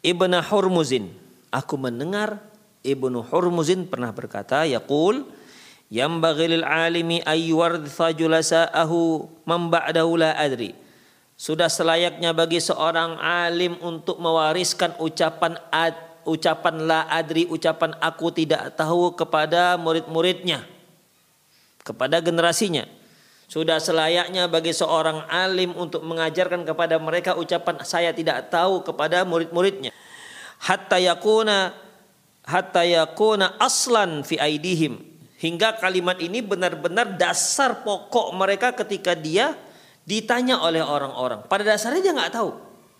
Ibnu 0.01 0.39
Hurmuzin. 0.49 1.13
Aku 1.53 1.77
mendengar 1.77 2.41
Ibnu 2.81 3.21
Hurmuzin 3.29 3.85
pernah 3.85 4.11
berkata, 4.11 4.65
yaqul 4.65 5.38
yang 5.89 6.21
bagilil 6.21 6.61
alimi 6.61 7.19
ayyuwartha 7.25 8.13
julasa'ahu 8.13 9.25
man 9.43 9.73
ba'dahu 9.73 10.21
la 10.21 10.37
adri. 10.37 10.77
Sudah 11.33 11.65
selayaknya 11.65 12.29
bagi 12.31 12.61
seorang 12.61 13.17
alim 13.17 13.73
untuk 13.81 14.21
mewariskan 14.21 14.93
ucapan 15.01 15.57
ad, 15.73 15.97
ucapan 16.29 16.85
la 16.85 17.09
adri, 17.09 17.49
ucapan 17.49 17.97
aku 17.97 18.29
tidak 18.29 18.77
tahu 18.77 19.17
kepada 19.17 19.81
murid-muridnya. 19.81 20.61
Kepada 21.81 22.21
generasinya. 22.21 22.85
Sudah 23.49 23.81
selayaknya 23.81 24.45
bagi 24.45 24.69
seorang 24.77 25.25
alim 25.25 25.73
untuk 25.73 26.05
mengajarkan 26.05 26.69
kepada 26.69 27.01
mereka 27.01 27.33
ucapan 27.33 27.81
saya 27.81 28.13
tidak 28.13 28.53
tahu 28.53 28.85
kepada 28.85 29.25
murid-muridnya. 29.25 29.89
Hatta 30.61 31.01
yakuna 31.01 31.73
hatta 32.45 32.85
yakuna 32.85 33.57
aslan 33.57 34.21
fi 34.21 34.37
aidihim 34.37 35.08
Hingga 35.39 35.79
kalimat 35.79 36.19
ini 36.19 36.43
benar-benar 36.43 37.15
dasar 37.15 37.79
pokok 37.87 38.35
mereka 38.35 38.75
ketika 38.75 39.15
dia 39.15 39.55
ditanya 40.03 40.59
oleh 40.59 40.83
orang-orang. 40.83 41.47
Pada 41.47 41.63
dasarnya 41.63 42.03
dia 42.03 42.11
nggak 42.11 42.35
tahu. 42.35 42.51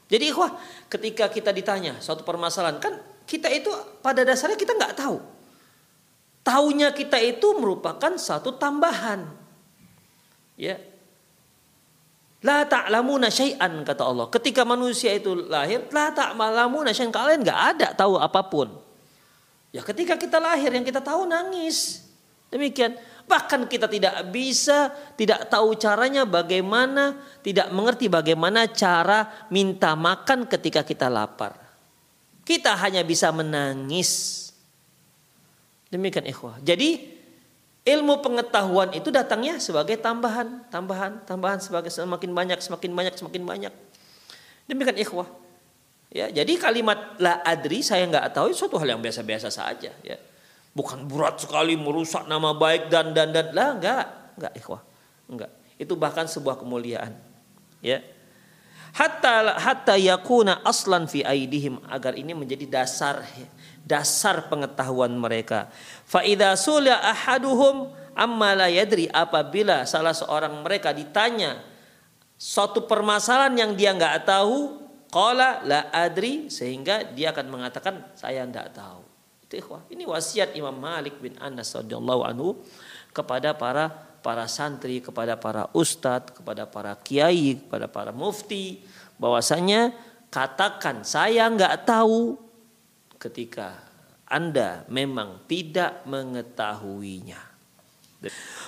Jadi 0.10 0.31
wah 0.31 0.55
ketika 0.88 1.27
kita 1.27 1.51
ditanya 1.51 2.00
suatu 2.00 2.24
permasalahan 2.25 2.79
kan 2.81 2.96
kita 3.29 3.51
itu 3.51 3.69
pada 4.00 4.24
dasarnya 4.24 4.55
kita 4.55 4.72
nggak 4.72 4.96
tahu. 4.96 5.19
Taunya 6.41 6.96
kita 6.96 7.19
itu 7.19 7.60
merupakan 7.60 8.15
satu 8.15 8.55
tambahan. 8.55 9.27
Ya. 10.55 10.79
La 12.39 12.63
ta'lamuna 12.63 13.27
syai'an 13.27 13.84
kata 13.84 14.08
Allah. 14.08 14.31
Ketika 14.31 14.63
manusia 14.63 15.12
itu 15.12 15.36
lahir, 15.36 15.91
la 15.91 16.15
ta'lamuna 16.15 16.96
syai'an 16.96 17.12
kalian 17.12 17.43
nggak 17.43 17.62
ada 17.75 17.88
tahu 17.93 18.15
apa 18.15 18.48
pun. 18.48 18.72
Ya 19.75 19.84
ketika 19.84 20.15
kita 20.15 20.39
lahir 20.39 20.72
yang 20.72 20.88
kita 20.88 21.03
tahu 21.03 21.27
nangis. 21.27 22.08
Demikian. 22.49 22.97
Bahkan 23.29 23.69
kita 23.69 23.85
tidak 23.85 24.25
bisa, 24.33 24.89
tidak 25.13 25.53
tahu 25.53 25.77
caranya 25.77 26.25
bagaimana, 26.25 27.13
tidak 27.45 27.69
mengerti 27.69 28.09
bagaimana 28.09 28.65
cara 28.73 29.45
minta 29.53 29.93
makan 29.93 30.49
ketika 30.49 30.81
kita 30.81 31.05
lapar. 31.13 31.53
Kita 32.41 32.73
hanya 32.73 33.05
bisa 33.05 33.29
menangis. 33.29 34.49
Demikian 35.93 36.25
ikhwah. 36.25 36.57
Jadi 36.65 37.21
ilmu 37.85 38.17
pengetahuan 38.25 38.97
itu 38.97 39.13
datangnya 39.13 39.61
sebagai 39.61 40.01
tambahan, 40.01 40.65
tambahan, 40.73 41.21
tambahan 41.29 41.61
sebagai 41.61 41.93
semakin 41.93 42.33
banyak, 42.33 42.59
semakin 42.61 42.91
banyak, 42.97 43.13
semakin 43.13 43.43
banyak. 43.45 43.73
Demikian 44.65 44.97
ikhwah. 44.97 45.29
Ya, 46.09 46.25
jadi 46.33 46.57
kalimat 46.57 47.21
la 47.21 47.45
adri 47.45 47.85
saya 47.85 48.09
nggak 48.09 48.33
tahu 48.33 48.49
itu 48.49 48.65
suatu 48.65 48.81
hal 48.81 48.97
yang 48.97 49.01
biasa-biasa 49.01 49.53
saja. 49.53 49.93
Ya, 50.01 50.17
bukan 50.73 51.05
berat 51.09 51.41
sekali 51.41 51.75
merusak 51.75 52.25
nama 52.29 52.53
baik 52.53 52.88
dan 52.88 53.11
dan 53.11 53.33
dan 53.33 53.51
lah 53.51 53.75
nggak, 53.77 54.05
nggak 54.38 54.53
ikhwah, 54.57 54.81
nggak. 55.29 55.51
Itu 55.79 55.95
bahkan 55.95 56.27
sebuah 56.27 56.59
kemuliaan. 56.59 57.15
Ya, 57.79 58.03
hatta 58.93 59.55
hatta 59.55 59.95
yakuna 59.95 60.59
aslan 60.67 61.07
fi 61.07 61.23
aidihim 61.23 61.79
agar 61.88 62.19
ini 62.19 62.35
menjadi 62.35 62.67
dasar 62.67 63.23
dasar 63.88 64.51
pengetahuan 64.51 65.15
mereka. 65.15 65.71
Fa 66.05 66.21
idza 66.21 66.53
sulia 66.59 66.99
ahaduhum 66.99 67.89
amma 68.13 68.53
la 68.53 68.67
yadri 68.67 69.07
apabila 69.09 69.88
salah 69.88 70.13
seorang 70.13 70.59
mereka 70.61 70.91
ditanya 70.91 71.63
suatu 72.39 72.88
permasalahan 72.88 73.55
yang 73.67 73.71
dia 73.75 73.91
nggak 73.95 74.23
tahu, 74.23 74.79
qala 75.11 75.63
la 75.67 75.91
adri 75.91 76.47
sehingga 76.47 77.03
dia 77.11 77.35
akan 77.35 77.47
mengatakan 77.51 78.03
saya 78.15 78.47
tidak 78.47 78.71
tahu. 78.75 79.08
Itu 79.49 79.65
ikhwah. 79.65 79.81
Ini 79.89 80.05
wasiat 80.05 80.53
Imam 80.53 80.77
Malik 80.77 81.17
bin 81.17 81.33
Anas 81.41 81.73
radhiyallahu 81.73 82.21
anhu 82.21 82.61
kepada 83.09 83.57
para 83.57 83.89
para 84.21 84.45
santri, 84.45 85.01
kepada 85.01 85.33
para 85.41 85.65
ustadz, 85.73 86.37
kepada 86.37 86.69
para 86.69 86.93
kiai, 86.93 87.57
kepada 87.57 87.89
para 87.89 88.13
mufti 88.13 88.85
bahwasanya 89.17 89.89
katakan 90.29 91.01
saya 91.01 91.49
nggak 91.49 91.81
tahu 91.81 92.37
ketika 93.17 93.73
Anda 94.29 94.85
memang 94.85 95.49
tidak 95.49 96.05
mengetahuinya. 96.05 97.41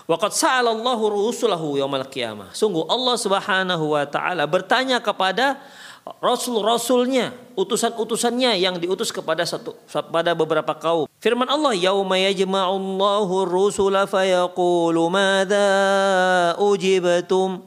Waqad 0.09 0.31
sa'alallahu 0.33 1.03
rusulahu 1.11 1.77
yaumal 1.77 2.09
qiyamah. 2.09 2.55
Sungguh 2.57 2.89
Allah 2.89 3.15
Subhanahu 3.21 3.93
wa 3.93 4.07
taala 4.09 4.50
bertanya 4.50 4.97
kepada 4.97 5.61
rasul-rasulnya, 6.05 7.34
utusan-utusannya 7.53 8.58
yang 8.58 8.81
diutus 8.81 9.13
kepada 9.13 9.46
satu 9.46 9.77
pada 10.10 10.34
beberapa 10.34 10.74
kaum. 10.74 11.05
Firman 11.22 11.46
Allah, 11.46 11.77
"Yauma 11.77 12.17
yajma'ullahu 12.17 13.46
rusula 13.46 14.10
fayaqulu 14.10 15.01
madza 15.13 16.58
ujibtum?" 16.58 17.62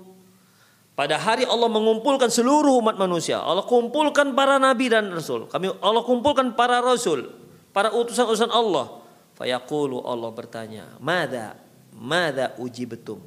Pada 0.95 1.19
hari 1.19 1.43
Allah 1.43 1.67
mengumpulkan 1.67 2.31
seluruh 2.31 2.79
umat 2.79 2.95
manusia. 2.95 3.43
Allah 3.43 3.67
kumpulkan 3.67 4.31
para 4.31 4.63
nabi 4.63 4.87
dan 4.87 5.11
rasul. 5.11 5.51
Kami 5.51 5.75
Allah 5.83 6.03
kumpulkan 6.07 6.55
para 6.55 6.79
rasul, 6.79 7.35
para 7.75 7.91
utusan-utusan 7.91 8.51
Allah. 8.55 9.03
Fayaqulu 9.35 10.07
Allah 10.07 10.31
bertanya, 10.31 10.87
"Mada? 11.03 11.59
Mada 11.91 12.55
ujibtum?" 12.63 13.19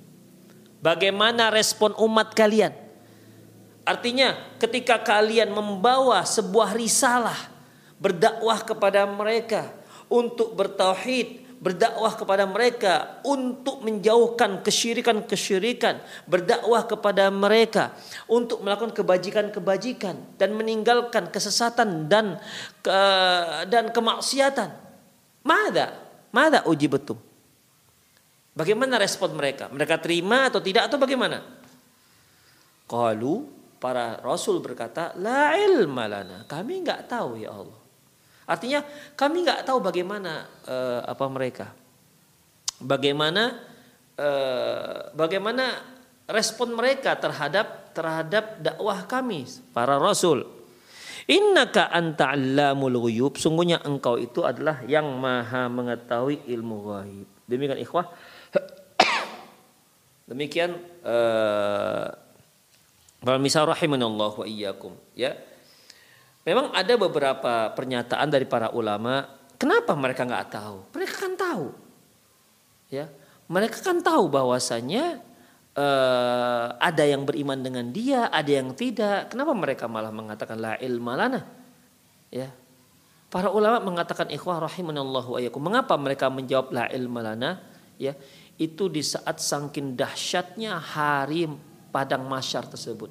Bagaimana 0.80 1.52
respon 1.52 1.92
umat 2.00 2.32
kalian? 2.32 2.87
Artinya 3.88 4.36
ketika 4.60 5.00
kalian 5.00 5.56
membawa 5.56 6.28
sebuah 6.28 6.76
risalah 6.76 7.40
berdakwah 7.96 8.60
kepada 8.60 9.08
mereka 9.08 9.72
untuk 10.12 10.60
bertauhid, 10.60 11.48
berdakwah 11.64 12.14
kepada 12.20 12.44
mereka 12.44 13.24
untuk 13.24 13.82
menjauhkan 13.88 14.60
kesyirikan-kesyirikan, 14.60 16.04
berdakwah 16.28 16.84
kepada 16.84 17.32
mereka 17.32 17.96
untuk 18.28 18.60
melakukan 18.60 18.92
kebajikan-kebajikan 18.92 20.36
dan 20.36 20.50
meninggalkan 20.52 21.32
kesesatan 21.32 22.12
dan 22.12 22.44
ke, 22.84 22.92
dan 23.72 23.96
kemaksiatan. 23.96 24.68
Mada, 25.48 25.96
mada 26.36 26.60
uji 26.68 26.92
betul. 26.92 27.16
Bagaimana 28.52 29.00
respon 29.00 29.32
mereka? 29.32 29.72
Mereka 29.72 29.96
terima 30.04 30.52
atau 30.52 30.60
tidak 30.60 30.92
atau 30.92 31.00
bagaimana? 31.00 31.40
Kalau 32.84 33.57
para 33.78 34.18
rasul 34.22 34.60
berkata, 34.60 35.14
la 35.18 35.54
ilma 35.58 36.10
lana. 36.10 36.44
Kami 36.50 36.82
nggak 36.82 37.10
tahu 37.10 37.38
ya 37.42 37.54
Allah. 37.54 37.80
Artinya 38.48 38.80
kami 39.14 39.44
nggak 39.44 39.68
tahu 39.68 39.84
bagaimana 39.84 40.48
uh, 40.64 41.04
apa 41.04 41.26
mereka, 41.28 41.68
bagaimana 42.80 43.60
uh, 44.16 45.12
bagaimana 45.12 45.84
respon 46.32 46.72
mereka 46.72 47.20
terhadap 47.20 47.92
terhadap 47.92 48.64
dakwah 48.64 49.04
kami 49.04 49.44
para 49.76 50.00
rasul. 50.00 50.48
Innaka 51.28 51.92
anta 51.92 52.32
allamul 52.32 53.04
ghuyub. 53.04 53.36
Sungguhnya 53.36 53.84
engkau 53.84 54.16
itu 54.16 54.48
adalah 54.48 54.80
yang 54.88 55.12
maha 55.20 55.68
mengetahui 55.68 56.48
ilmu 56.48 56.88
ghaib. 56.88 57.28
Demikian 57.52 57.80
ikhwah. 57.84 58.08
Demikian 60.32 60.72
uh, 61.04 62.08
misal 63.36 63.68
rahimanallah 63.68 64.32
wa 64.32 64.46
iyyakum 64.48 64.96
ya. 65.12 65.36
Memang 66.48 66.72
ada 66.72 66.96
beberapa 66.96 67.76
pernyataan 67.76 68.32
dari 68.32 68.48
para 68.48 68.72
ulama, 68.72 69.28
kenapa 69.60 69.92
mereka 70.00 70.24
nggak 70.24 70.48
tahu? 70.48 70.78
Mereka 70.96 71.16
kan 71.20 71.34
tahu, 71.36 71.76
ya. 72.88 73.12
Mereka 73.52 73.84
kan 73.84 74.00
tahu 74.00 74.32
bahwasanya 74.32 75.20
uh, 75.76 76.80
ada 76.80 77.04
yang 77.04 77.28
beriman 77.28 77.60
dengan 77.60 77.92
dia, 77.92 78.32
ada 78.32 78.48
yang 78.48 78.72
tidak. 78.80 79.28
Kenapa 79.28 79.52
mereka 79.52 79.92
malah 79.92 80.08
mengatakan 80.08 80.56
la 80.56 80.80
ilma 80.80 81.20
lana? 81.20 81.44
Ya. 82.32 82.48
Para 83.28 83.52
ulama 83.52 83.84
mengatakan 83.84 84.32
ikhwah 84.32 84.64
rahimanallahu 84.72 85.36
ayyakum. 85.36 85.60
Mengapa 85.60 86.00
mereka 86.00 86.32
menjawab 86.32 86.72
la 86.72 86.88
ilma 86.96 87.20
lana? 87.28 87.60
Ya, 88.00 88.16
itu 88.56 88.88
di 88.88 89.04
saat 89.04 89.44
sangkin 89.44 90.00
dahsyatnya 90.00 90.80
hari 90.80 91.52
padang 91.98 92.30
masyar 92.30 92.70
tersebut 92.70 93.10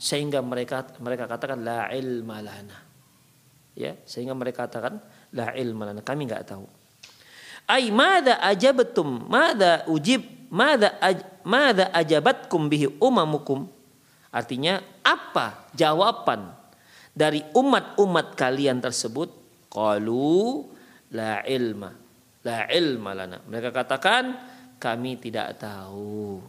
sehingga 0.00 0.42
mereka 0.42 0.82
mereka 0.98 1.30
katakan 1.30 1.62
la 1.62 1.92
ilma 1.94 2.42
lana. 2.42 2.78
Ya, 3.78 3.94
sehingga 4.02 4.34
mereka 4.34 4.66
katakan 4.66 4.98
la 5.30 5.54
ilma 5.54 5.92
lana. 5.92 6.02
Kami 6.02 6.26
nggak 6.26 6.42
tahu. 6.48 6.66
Ai 7.70 7.92
madza 7.94 8.40
ajabatum? 8.42 9.30
Madza 9.30 9.86
ujib? 9.86 10.26
Madza 10.50 10.98
aj, 10.98 11.22
madza 11.46 11.92
ajabatkum 11.94 12.66
bihi 12.66 12.98
umamukum? 12.98 13.70
Artinya 14.34 14.82
apa 15.06 15.70
jawaban 15.76 16.50
dari 17.14 17.46
umat-umat 17.54 18.34
kalian 18.34 18.82
tersebut? 18.82 19.30
Qalu 19.70 20.66
la 21.14 21.46
ilma. 21.46 21.94
La 22.42 22.66
ilma 22.72 23.14
lana. 23.14 23.38
Mereka 23.46 23.70
katakan 23.70 24.34
kami 24.80 25.20
tidak 25.20 25.60
tahu. 25.60 26.40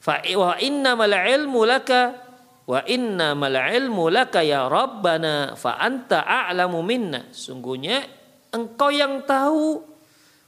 Fa 0.00 0.24
wa 0.24 0.56
innamal 0.56 1.12
ilmu 1.12 1.68
laka 1.68 2.30
Wa 2.70 2.86
inna 2.86 3.34
mal 3.34 3.58
ilmu 3.58 4.14
laka 4.14 4.46
ya 4.46 4.70
Rabbana 4.70 5.58
fa 5.58 5.74
anta 5.82 6.22
a'lamu 6.22 6.86
minna. 6.86 7.26
Sungguhnya 7.34 8.06
engkau 8.54 8.94
yang 8.94 9.26
tahu 9.26 9.82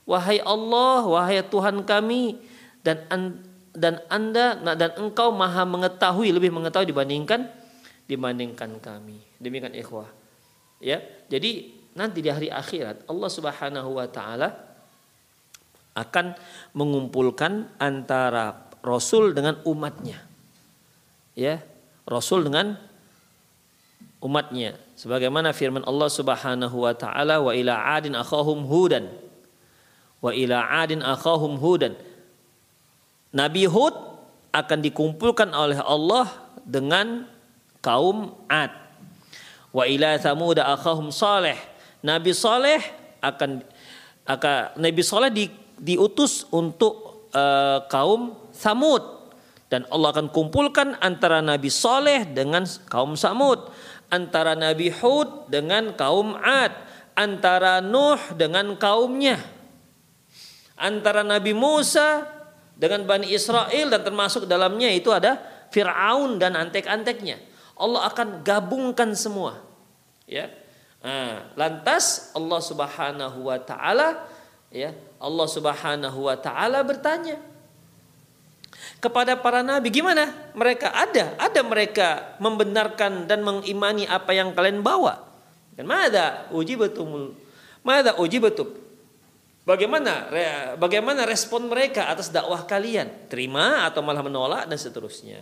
wahai 0.06 0.38
Allah, 0.38 1.02
wahai 1.02 1.42
Tuhan 1.42 1.82
kami 1.82 2.38
dan 2.86 3.10
dan 3.74 3.98
Anda 4.06 4.54
dan 4.78 4.94
engkau 5.02 5.34
maha 5.34 5.66
mengetahui 5.66 6.30
lebih 6.30 6.54
mengetahui 6.54 6.94
dibandingkan 6.94 7.50
dibandingkan 8.06 8.78
kami. 8.78 9.18
Demikian 9.42 9.74
ikhwah. 9.74 10.06
Ya. 10.78 11.02
Jadi 11.26 11.74
nanti 11.98 12.22
di 12.22 12.30
hari 12.30 12.54
akhirat 12.54 13.10
Allah 13.10 13.30
Subhanahu 13.34 13.98
wa 13.98 14.06
taala 14.06 14.62
akan 15.98 16.38
mengumpulkan 16.78 17.82
antara 17.82 18.71
rasul 18.82 19.32
dengan 19.32 19.62
umatnya. 19.64 20.20
Ya, 21.32 21.64
Rasul 22.04 22.44
dengan 22.44 22.76
umatnya. 24.20 24.76
Sebagaimana 24.98 25.54
firman 25.54 25.82
Allah 25.86 26.10
Subhanahu 26.10 26.76
wa 26.86 26.92
taala 26.94 27.42
wa 27.42 27.54
ila 27.54 27.96
adin 27.96 28.14
akhahum 28.18 28.66
hudan. 28.66 29.08
Wa 30.22 30.34
ila 30.34 30.82
adin 30.82 31.00
akhahum 31.02 31.58
hudan. 31.58 31.96
Nabi 33.32 33.64
Hud 33.64 33.96
akan 34.52 34.78
dikumpulkan 34.84 35.50
oleh 35.56 35.80
Allah 35.80 36.28
dengan 36.62 37.24
kaum 37.80 38.36
Ad. 38.46 38.70
Wa 39.72 39.88
ila 39.88 40.20
Thamud 40.20 40.60
akhahum 40.60 41.08
Saleh. 41.08 41.56
Nabi 42.04 42.36
Saleh 42.36 42.82
akan 43.24 43.64
akan 44.28 44.78
Nabi 44.78 45.02
Saleh 45.02 45.30
di, 45.32 45.44
diutus 45.80 46.46
untuk 46.52 47.26
uh, 47.32 47.82
kaum 47.88 48.41
Thamud 48.62 49.22
dan 49.72 49.88
Allah 49.90 50.12
akan 50.12 50.28
kumpulkan 50.28 50.94
antara 51.00 51.40
Nabi 51.40 51.72
Saleh 51.72 52.28
dengan 52.28 52.68
kaum 52.92 53.16
Samud, 53.18 53.72
antara 54.12 54.52
Nabi 54.52 54.92
Hud 54.92 55.48
dengan 55.48 55.96
kaum 55.96 56.36
Ad, 56.36 56.76
antara 57.16 57.80
Nuh 57.80 58.20
dengan 58.36 58.76
kaumnya, 58.76 59.40
antara 60.76 61.24
Nabi 61.24 61.56
Musa 61.56 62.28
dengan 62.76 63.08
Bani 63.08 63.32
Israel 63.32 63.88
dan 63.88 64.04
termasuk 64.04 64.44
dalamnya 64.44 64.92
itu 64.92 65.08
ada 65.08 65.40
Fir'aun 65.72 66.36
dan 66.36 66.52
antek-anteknya. 66.52 67.40
Allah 67.72 68.12
akan 68.12 68.44
gabungkan 68.44 69.16
semua. 69.16 69.56
Ya. 70.28 70.52
Nah, 71.00 71.48
lantas 71.56 72.30
Allah 72.36 72.60
Subhanahu 72.60 73.48
wa 73.48 73.56
taala 73.56 74.28
ya, 74.68 74.92
Allah 75.16 75.46
Subhanahu 75.48 76.28
wa 76.28 76.36
taala 76.36 76.84
bertanya 76.84 77.40
kepada 78.98 79.38
para 79.38 79.60
nabi 79.64 79.90
gimana? 79.90 80.30
Mereka 80.54 80.88
ada, 80.90 81.34
ada 81.38 81.60
mereka 81.62 82.38
membenarkan 82.38 83.26
dan 83.26 83.42
mengimani 83.42 84.06
apa 84.06 84.30
yang 84.34 84.54
kalian 84.54 84.80
bawa. 84.80 85.22
Dan 85.72 85.88
mana 85.88 86.46
uji 86.52 86.76
betul, 86.76 87.34
mana 87.80 88.12
uji 88.20 88.38
betul. 88.38 88.82
Bagaimana 89.62 90.26
bagaimana 90.74 91.22
respon 91.22 91.70
mereka 91.70 92.10
atas 92.10 92.34
dakwah 92.34 92.66
kalian? 92.66 93.30
Terima 93.30 93.86
atau 93.86 94.02
malah 94.02 94.26
menolak 94.26 94.66
dan 94.66 94.74
seterusnya. 94.74 95.38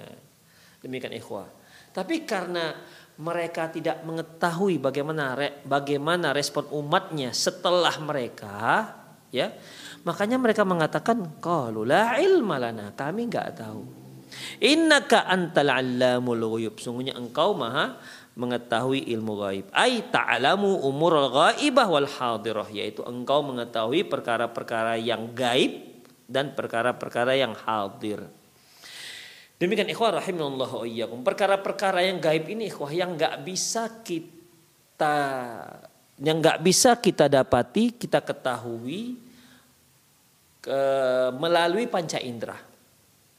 Demikian 0.85 1.17
ikhwah. 1.17 1.49
Tapi 1.91 2.29
karena 2.29 2.77
mereka 3.21 3.69
tidak 3.69 4.01
mengetahui 4.05 4.81
bagaimana 4.81 5.37
bagaimana 5.65 6.33
respon 6.33 6.69
umatnya 6.73 7.37
setelah 7.37 7.93
mereka 8.01 8.93
ya 9.29 9.53
makanya 10.07 10.37
mereka 10.41 10.63
mengatakan 10.65 11.41
qalu 11.41 11.89
ilma 12.21 12.57
lana. 12.57 12.93
Kami 12.93 13.29
nggak 13.29 13.49
tahu. 13.57 13.83
Innaka 14.63 15.27
antal 15.27 15.75
allamul 15.75 16.39
ghuyub 16.39 16.79
sungguhnya 16.79 17.19
engkau 17.19 17.51
maha 17.57 17.99
mengetahui 18.39 19.11
ilmu 19.11 19.43
gaib 19.43 19.67
ai 19.75 20.07
ta'lamu 20.07 20.87
umur 20.87 21.29
ghaibah 21.35 21.89
wal 21.91 22.07
hadirah. 22.07 22.69
Yaitu 22.71 23.03
engkau 23.03 23.43
mengetahui 23.43 24.07
perkara-perkara 24.07 24.97
yang 24.97 25.35
gaib 25.35 25.83
dan 26.31 26.55
perkara-perkara 26.55 27.35
yang 27.35 27.53
hadir. 27.59 28.23
Demikian 29.61 29.93
ikhwah 29.93 30.23
rahimahullah. 30.25 30.73
Perkara-perkara 31.21 32.01
yang 32.07 32.17
gaib 32.17 32.49
ini 32.49 32.73
ikhwah 32.73 32.89
yang 32.95 33.19
nggak 33.19 33.45
bisa 33.45 34.01
kita 34.01 35.17
yang 36.21 36.41
nggak 36.41 36.61
bisa 36.65 36.97
kita 37.01 37.29
dapati, 37.29 37.97
kita 37.97 38.21
ketahui 38.25 39.30
ke, 40.61 40.81
melalui 41.37 41.89
panca 41.89 42.21
indera. 42.21 42.57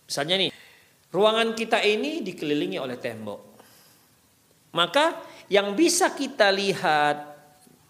Misalnya 0.06 0.36
nih, 0.42 0.52
ruangan 1.14 1.54
kita 1.56 1.80
ini 1.86 2.26
dikelilingi 2.26 2.78
oleh 2.82 2.98
tembok. 2.98 3.42
Maka 4.76 5.22
yang 5.48 5.76
bisa 5.76 6.12
kita 6.16 6.50
lihat 6.52 7.32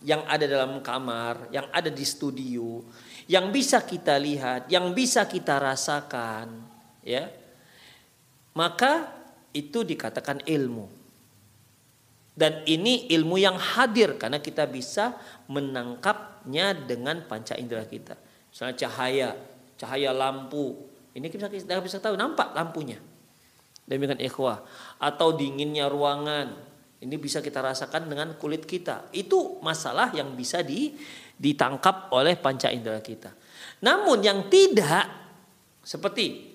yang 0.02 0.26
ada 0.26 0.46
dalam 0.50 0.82
kamar, 0.82 1.50
yang 1.54 1.70
ada 1.70 1.90
di 1.94 2.06
studio, 2.06 2.82
yang 3.30 3.54
bisa 3.54 3.86
kita 3.86 4.18
lihat, 4.18 4.66
yang 4.68 4.92
bisa 4.98 5.30
kita 5.30 5.62
rasakan, 5.62 6.58
ya 7.06 7.30
maka 8.58 9.08
itu 9.56 9.84
dikatakan 9.84 10.44
ilmu. 10.44 10.88
Dan 12.32 12.64
ini 12.66 13.12
ilmu 13.12 13.36
yang 13.38 13.60
hadir 13.60 14.16
karena 14.16 14.40
kita 14.40 14.64
bisa 14.66 15.14
menangkapnya 15.52 16.74
dengan 16.74 17.28
panca 17.28 17.60
indera 17.60 17.84
kita. 17.84 18.16
Misalnya 18.52 18.76
cahaya, 18.76 19.30
cahaya 19.80 20.12
lampu. 20.12 20.76
Ini 21.16 21.28
kita 21.32 21.48
bisa, 21.48 21.80
bisa 21.80 21.98
tahu, 22.04 22.20
nampak 22.20 22.52
lampunya. 22.52 23.00
Demikian 23.88 24.20
ikhwah. 24.20 24.64
Atau 25.00 25.36
dinginnya 25.36 25.88
ruangan. 25.88 26.70
Ini 27.02 27.16
bisa 27.18 27.42
kita 27.42 27.66
rasakan 27.66 28.12
dengan 28.12 28.38
kulit 28.38 28.68
kita. 28.68 29.10
Itu 29.16 29.58
masalah 29.66 30.14
yang 30.14 30.38
bisa 30.38 30.62
di, 30.62 30.94
ditangkap 31.34 32.14
oleh 32.14 32.38
panca 32.38 32.70
indera 32.70 33.02
kita. 33.02 33.34
Namun 33.82 34.22
yang 34.22 34.46
tidak 34.52 35.10
seperti 35.82 36.54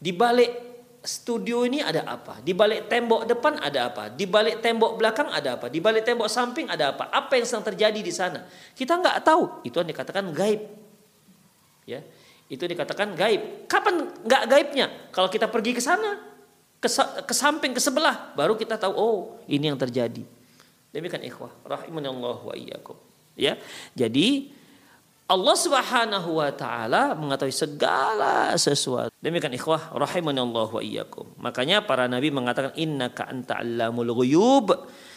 di 0.00 0.12
balik 0.16 0.74
studio 1.04 1.68
ini 1.68 1.84
ada 1.84 2.08
apa? 2.08 2.40
Di 2.40 2.56
balik 2.56 2.88
tembok 2.88 3.28
depan 3.28 3.60
ada 3.60 3.92
apa? 3.92 4.08
Di 4.08 4.24
balik 4.24 4.64
tembok 4.64 4.96
belakang 4.96 5.28
ada 5.28 5.60
apa? 5.60 5.68
Di 5.68 5.84
balik 5.84 6.08
tembok 6.08 6.32
samping 6.32 6.64
ada 6.72 6.96
apa? 6.96 7.12
Apa 7.12 7.36
yang 7.36 7.44
sedang 7.44 7.68
terjadi 7.68 8.00
di 8.00 8.12
sana? 8.12 8.48
Kita 8.72 8.96
nggak 8.96 9.20
tahu. 9.20 9.68
Itu 9.68 9.84
yang 9.84 9.92
dikatakan 9.92 10.24
gaib. 10.32 10.83
Ya, 11.84 12.00
itu 12.48 12.64
dikatakan 12.64 13.16
gaib. 13.16 13.68
Kapan 13.68 14.08
nggak 14.24 14.42
gaibnya? 14.48 14.86
Kalau 15.12 15.28
kita 15.28 15.48
pergi 15.48 15.76
ke 15.76 15.82
sana, 15.84 16.20
ke, 16.80 16.88
ke 17.24 17.34
samping, 17.34 17.72
ke 17.72 17.80
sebelah, 17.80 18.32
baru 18.36 18.56
kita 18.56 18.76
tahu. 18.76 18.92
Oh, 18.92 19.16
ini 19.48 19.72
yang 19.72 19.80
terjadi. 19.80 20.24
Demikian 20.92 21.24
ikhwah. 21.26 21.50
Rahimahullah 21.66 22.38
wa 22.44 22.54
iyyakum. 22.54 22.94
Ya, 23.34 23.58
jadi 23.98 24.54
Allah 25.24 25.56
Subhanahu 25.56 26.36
wa 26.36 26.52
taala 26.52 27.16
mengetahui 27.16 27.50
segala 27.50 28.52
sesuatu. 28.60 29.10
Demikian 29.24 29.56
ikhwah 29.56 29.90
Allah 29.90 30.68
wa 30.68 30.82
iyyakum. 30.84 31.24
Makanya 31.40 31.80
para 31.82 32.04
nabi 32.04 32.28
mengatakan 32.28 32.76
innaka 32.76 33.26
anta 33.32 33.58
allamul 33.58 34.12
ghuyub. 34.12 34.70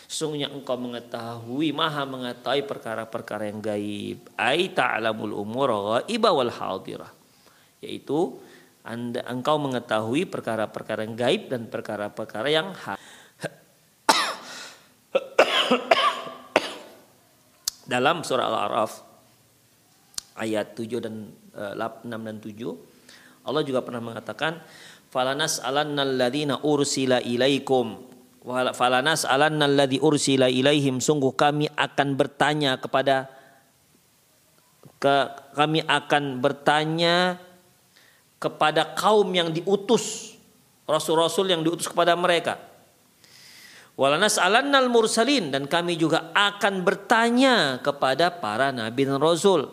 Sungguhnya 0.08 0.48
engkau 0.48 0.80
mengetahui, 0.80 1.76
maha 1.76 2.08
mengetahui 2.08 2.64
perkara-perkara 2.64 3.52
yang 3.52 3.60
gaib. 3.60 4.24
Ai 4.40 4.72
ta'lamul 4.72 5.36
umur 5.36 6.00
ghaiba 6.00 6.32
wal 6.32 6.48
hadirah. 6.48 7.12
Yaitu 7.84 8.40
anda, 8.88 9.20
engkau 9.28 9.60
mengetahui 9.60 10.24
perkara-perkara 10.32 11.04
yang 11.04 11.20
gaib 11.20 11.52
dan 11.52 11.68
perkara-perkara 11.68 12.48
yang 12.48 12.72
dalam 17.92 18.24
surah 18.24 18.48
Al-A'raf 18.48 19.04
ayat 20.40 20.72
7 20.72 21.04
dan 21.04 21.36
uh, 21.52 21.76
eh, 21.76 22.08
6 22.08 22.16
dan 22.16 22.40
7 22.40 22.56
Allah 23.44 23.60
juga 23.68 23.84
pernah 23.84 24.00
mengatakan 24.00 24.64
falanas 25.12 25.60
alannal 25.60 26.16
ladzina 26.16 26.64
ursila 26.64 27.20
ilaikum 27.20 28.07
falanas 28.72 29.28
alannal 29.28 29.76
ladzi 29.76 30.00
ursila 30.00 30.48
ilaihim. 30.48 31.04
Sungguh 31.04 31.36
kami 31.36 31.68
akan 31.76 32.16
bertanya 32.16 32.80
kepada 32.80 33.28
ke, 34.98 35.16
kami 35.54 35.84
akan 35.84 36.40
bertanya 36.40 37.38
kepada 38.40 38.96
kaum 38.96 39.28
yang 39.34 39.52
diutus 39.52 40.38
rasul-rasul 40.88 41.52
yang 41.52 41.62
diutus 41.62 41.92
kepada 41.92 42.16
mereka. 42.16 42.56
Walanas 43.98 44.38
alannal 44.38 44.88
mursalin 44.94 45.50
dan 45.50 45.66
kami 45.66 45.98
juga 45.98 46.30
akan 46.32 46.86
bertanya 46.86 47.82
kepada 47.82 48.30
para 48.30 48.70
nabi 48.70 49.10
dan 49.10 49.18
rasul. 49.18 49.68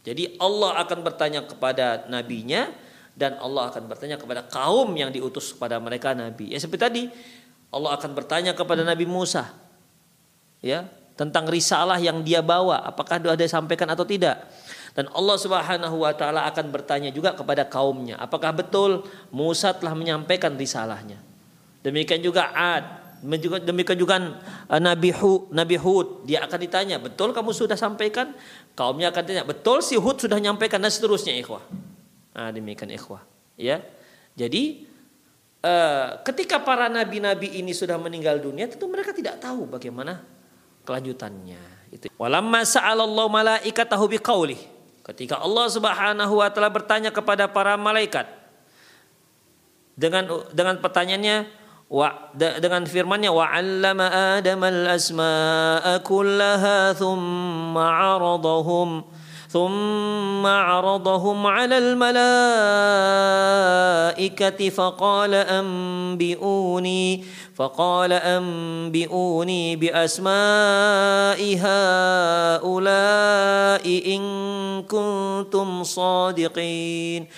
Jadi 0.00 0.40
Allah 0.40 0.80
akan 0.80 0.98
bertanya 1.04 1.44
kepada 1.44 2.08
nabinya 2.08 2.72
dan 3.12 3.36
Allah 3.36 3.68
akan 3.68 3.84
bertanya 3.84 4.16
kepada 4.16 4.48
kaum 4.48 4.96
yang 4.96 5.12
diutus 5.12 5.52
kepada 5.52 5.76
mereka 5.76 6.16
nabi. 6.16 6.56
Ya 6.56 6.58
seperti 6.58 6.82
tadi 6.82 7.02
Allah 7.70 7.90
akan 7.98 8.10
bertanya 8.14 8.52
kepada 8.54 8.86
Nabi 8.86 9.04
Musa 9.04 9.50
ya 10.62 10.86
tentang 11.16 11.48
risalah 11.48 11.96
yang 11.96 12.20
dia 12.20 12.44
bawa. 12.44 12.84
Apakah 12.84 13.18
sudah 13.18 13.34
ada 13.34 13.46
sampaikan 13.48 13.88
atau 13.90 14.04
tidak. 14.04 14.46
Dan 14.96 15.12
Allah 15.12 15.36
Subhanahu 15.36 15.96
wa 16.04 16.12
taala 16.16 16.48
akan 16.48 16.72
bertanya 16.72 17.12
juga 17.12 17.36
kepada 17.36 17.68
kaumnya 17.68 18.16
apakah 18.16 18.48
betul 18.56 19.04
Musa 19.28 19.76
telah 19.76 19.92
menyampaikan 19.92 20.56
risalahnya. 20.56 21.20
Demikian 21.84 22.24
juga 22.24 22.48
Ad 22.56 23.06
demikian 23.64 23.96
juga 23.96 24.16
uh, 24.68 24.80
Nabi 24.80 25.12
Hud, 25.12 25.52
Nabi 25.52 25.76
Hud. 25.80 26.28
Dia 26.28 26.44
akan 26.44 26.58
ditanya 26.60 26.96
betul 27.00 27.32
kamu 27.32 27.52
sudah 27.52 27.76
sampaikan? 27.76 28.32
Kaumnya 28.76 29.12
akan 29.12 29.22
tanya 29.24 29.44
betul 29.44 29.80
si 29.80 29.96
Hud 29.96 30.20
sudah 30.20 30.36
menyampaikan 30.36 30.80
dan 30.80 30.92
seterusnya 30.92 31.32
ikhwah. 31.36 31.64
Nah, 32.36 32.52
demikian 32.52 32.92
ikhwah. 32.92 33.24
Ya. 33.56 33.80
Jadi 34.36 34.84
uh, 35.66 36.22
ketika 36.22 36.62
para 36.62 36.86
nabi-nabi 36.86 37.58
ini 37.58 37.74
sudah 37.74 37.98
meninggal 37.98 38.38
dunia 38.38 38.70
tentu 38.70 38.86
mereka 38.86 39.10
tidak 39.10 39.42
tahu 39.42 39.66
bagaimana 39.66 40.22
kelanjutannya. 40.86 41.90
Itu. 41.90 42.06
Walamma 42.18 42.62
sa'alallahu 42.62 43.30
malaikatahu 43.30 44.06
biqaulih. 44.18 44.58
Ketika 45.06 45.38
Allah 45.38 45.66
Subhanahu 45.70 46.34
wa 46.42 46.48
taala 46.50 46.70
bertanya 46.70 47.10
kepada 47.14 47.46
para 47.46 47.78
malaikat 47.78 48.26
dengan 49.94 50.26
dengan 50.50 50.82
pertanyaannya 50.82 51.46
wa 51.86 52.34
dengan 52.34 52.82
firman-Nya 52.82 53.30
wa 53.30 53.46
'allama 53.46 54.06
Adam 54.38 54.66
al-asma'a 54.66 56.02
kullaha 56.02 56.90
thumma 56.98 57.86
'aradahum 57.86 59.06
'aradahum 59.52 61.46
'ala 61.46 61.78
al-mala'ikati 61.78 64.74
faqala 64.74 65.46
anbi'uni 65.46 67.22
faqala 67.54 68.18
anbi'uni 68.40 69.76
bi 69.78 69.86
asma'i 69.92 71.56
ha'ula'i 71.60 73.96
in 74.14 74.22
kuntum 74.88 75.84
sadiqin 75.86 77.28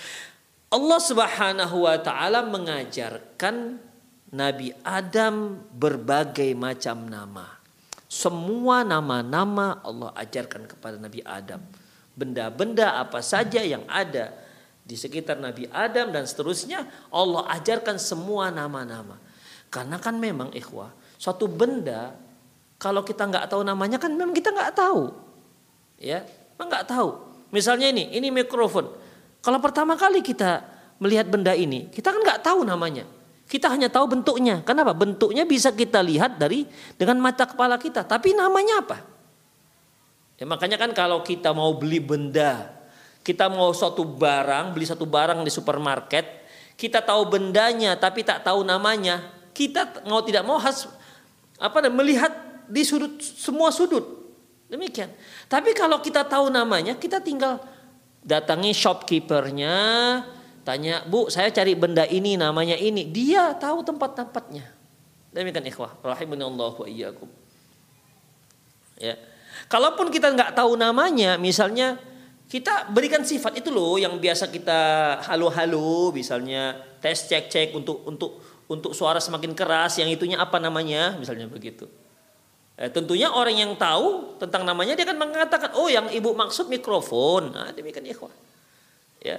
Allah 0.69 1.01
Subhanahu 1.01 1.89
wa 1.89 1.97
taala 1.97 2.45
mengajarkan 2.45 3.81
Nabi 4.29 4.69
Adam 4.85 5.57
berbagai 5.73 6.53
macam 6.53 7.09
nama. 7.09 7.57
Semua 8.05 8.85
nama-nama 8.85 9.81
Allah 9.81 10.13
ajarkan 10.13 10.69
kepada 10.69 11.01
Nabi 11.01 11.25
Adam. 11.25 11.57
Benda-benda 12.19 12.99
apa 12.99 13.23
saja 13.23 13.63
yang 13.63 13.87
ada 13.87 14.35
di 14.83 14.99
sekitar 14.99 15.39
Nabi 15.39 15.71
Adam 15.71 16.11
dan 16.11 16.27
seterusnya 16.27 16.83
Allah 17.07 17.47
ajarkan 17.55 17.95
semua 17.95 18.51
nama-nama. 18.51 19.15
Karena 19.71 19.95
kan 20.03 20.19
memang 20.19 20.51
ikhwah, 20.51 20.91
suatu 21.15 21.47
benda 21.47 22.27
Kalau 22.79 23.03
kita 23.03 23.27
nggak 23.27 23.51
tahu 23.51 23.59
namanya 23.67 23.99
kan 23.99 24.07
memang 24.07 24.31
kita 24.31 24.55
nggak 24.55 24.71
tahu. 24.71 25.11
Ya, 25.99 26.23
nggak 26.55 26.87
tahu. 26.87 27.11
Misalnya 27.51 27.91
ini, 27.91 28.07
ini 28.15 28.31
mikrofon. 28.31 28.87
Kalau 29.43 29.59
pertama 29.59 29.99
kali 29.99 30.23
kita 30.23 30.63
melihat 31.03 31.27
benda 31.27 31.51
ini, 31.51 31.91
kita 31.91 32.15
kan 32.15 32.23
nggak 32.23 32.39
tahu 32.39 32.63
namanya. 32.63 33.03
Kita 33.51 33.67
hanya 33.67 33.91
tahu 33.91 34.15
bentuknya. 34.15 34.63
Kenapa? 34.63 34.95
Bentuknya 34.95 35.43
bisa 35.43 35.75
kita 35.75 35.99
lihat 35.99 36.39
dari 36.39 36.63
dengan 36.95 37.19
mata 37.19 37.43
kepala 37.43 37.75
kita. 37.75 38.07
Tapi 38.07 38.31
namanya 38.31 38.79
apa? 38.79 39.18
Ya, 40.39 40.47
makanya 40.47 40.79
kan 40.79 40.95
kalau 40.95 41.19
kita 41.19 41.51
mau 41.51 41.75
beli 41.75 41.99
benda, 41.99 42.71
kita 43.27 43.51
mau 43.51 43.75
suatu 43.75 44.07
barang, 44.07 44.71
beli 44.71 44.87
satu 44.87 45.03
barang 45.03 45.43
di 45.43 45.51
supermarket, 45.51 46.47
kita 46.79 47.03
tahu 47.03 47.27
bendanya 47.27 47.99
tapi 47.99 48.23
tak 48.23 48.47
tahu 48.47 48.63
namanya, 48.63 49.19
kita 49.51 50.07
mau 50.07 50.23
tidak 50.23 50.47
mau 50.47 50.55
harus 50.55 50.87
apa 51.59 51.91
melihat 51.91 52.31
di 52.71 52.87
sudut 52.87 53.19
semua 53.19 53.67
sudut. 53.75 54.31
Demikian. 54.71 55.11
Tapi 55.51 55.75
kalau 55.75 55.99
kita 55.99 56.23
tahu 56.23 56.47
namanya, 56.47 56.95
kita 56.95 57.19
tinggal 57.19 57.59
datangi 58.23 58.71
shopkeepernya, 58.71 59.75
tanya, 60.63 61.03
"Bu, 61.03 61.27
saya 61.27 61.51
cari 61.51 61.75
benda 61.75 62.05
ini 62.07 62.39
namanya 62.39 62.79
ini." 62.79 63.03
Dia 63.11 63.51
tahu 63.59 63.83
tempat-tempatnya. 63.83 64.71
Demikian 65.35 65.67
ikhwah, 65.67 65.99
Allah 65.99 66.73
wa 66.79 66.87
iyyakum. 66.87 67.27
Ya. 68.95 69.17
Kalaupun 69.69 70.09
kita 70.09 70.33
nggak 70.33 70.57
tahu 70.57 70.73
namanya, 70.73 71.37
misalnya 71.37 72.01
kita 72.49 72.89
berikan 72.89 73.21
sifat 73.21 73.61
itu 73.61 73.69
loh 73.69 74.01
yang 74.01 74.17
biasa 74.17 74.49
kita 74.49 74.79
halo-halo 75.29 76.09
misalnya 76.09 76.73
tes 76.97 77.29
cek-cek 77.29 77.77
untuk 77.77 78.01
untuk 78.09 78.41
untuk 78.65 78.97
suara 78.97 79.21
semakin 79.21 79.53
keras 79.53 80.01
yang 80.01 80.09
itunya 80.09 80.41
apa 80.41 80.57
namanya 80.57 81.13
misalnya 81.21 81.45
begitu. 81.45 81.85
Eh, 82.81 82.89
tentunya 82.89 83.29
orang 83.29 83.53
yang 83.53 83.71
tahu 83.77 84.39
tentang 84.41 84.65
namanya 84.65 84.97
dia 84.97 85.05
akan 85.05 85.21
mengatakan 85.21 85.77
oh 85.77 85.85
yang 85.85 86.09
ibu 86.09 86.33
maksud 86.33 86.65
mikrofon. 86.65 87.53
Nah, 87.53 87.69
demikian 87.69 88.09
ikhwah. 88.09 88.33
Ya. 89.21 89.37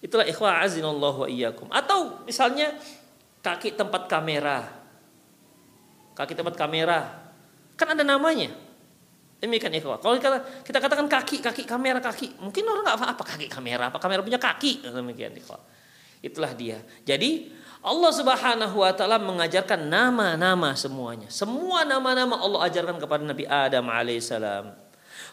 Itulah 0.00 0.24
ikhwah 0.24 0.64
azinallahu 0.64 1.26
wa 1.26 1.28
iyyakum. 1.28 1.68
Atau 1.68 2.24
misalnya 2.24 2.72
kaki 3.44 3.76
tempat 3.76 4.08
kamera. 4.08 4.72
Kaki 6.16 6.32
tempat 6.32 6.56
kamera. 6.56 7.12
Kan 7.76 7.92
ada 7.92 8.06
namanya. 8.06 8.61
Demikian 9.42 9.74
ikhwah. 9.74 9.98
Kalau 9.98 10.14
kita, 10.22 10.38
kita 10.62 10.78
katakan 10.78 11.10
kaki, 11.10 11.42
kaki 11.42 11.66
kamera, 11.66 11.98
kaki. 11.98 12.38
Mungkin 12.38 12.62
orang 12.62 12.86
nggak 12.86 13.18
apa 13.18 13.24
kaki 13.26 13.50
kamera, 13.50 13.90
apa 13.90 13.98
kamera 13.98 14.22
punya 14.22 14.38
kaki. 14.38 14.86
Demikian 14.86 15.34
ikhwah. 15.34 15.58
Itulah 16.22 16.54
dia. 16.54 16.78
Jadi 17.02 17.50
Allah 17.82 18.12
Subhanahu 18.14 18.86
wa 18.86 18.94
taala 18.94 19.18
mengajarkan 19.18 19.90
nama-nama 19.90 20.78
semuanya. 20.78 21.26
Semua 21.26 21.82
nama-nama 21.82 22.38
Allah 22.38 22.70
ajarkan 22.70 23.02
kepada 23.02 23.26
Nabi 23.26 23.42
Adam 23.50 23.90
alaihissalam. 23.90 24.78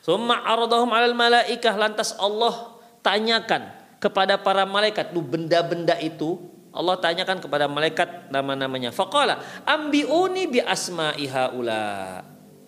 Summa 0.02 0.42
aradahum 0.42 0.90
alal 0.90 1.14
malaikah 1.14 1.78
lantas 1.78 2.18
Allah 2.18 2.82
tanyakan 3.06 3.70
kepada 4.02 4.42
para 4.42 4.66
malaikat 4.66 5.14
lu 5.14 5.22
benda-benda 5.22 5.94
itu 6.02 6.42
Allah 6.74 6.98
tanyakan 6.98 7.38
kepada 7.38 7.70
malaikat 7.70 8.34
nama-namanya. 8.34 8.90
Faqala 8.90 9.38
ambiuni 9.70 10.50
bi 10.50 10.58
asma'iha 10.66 11.54
ula 11.54 11.86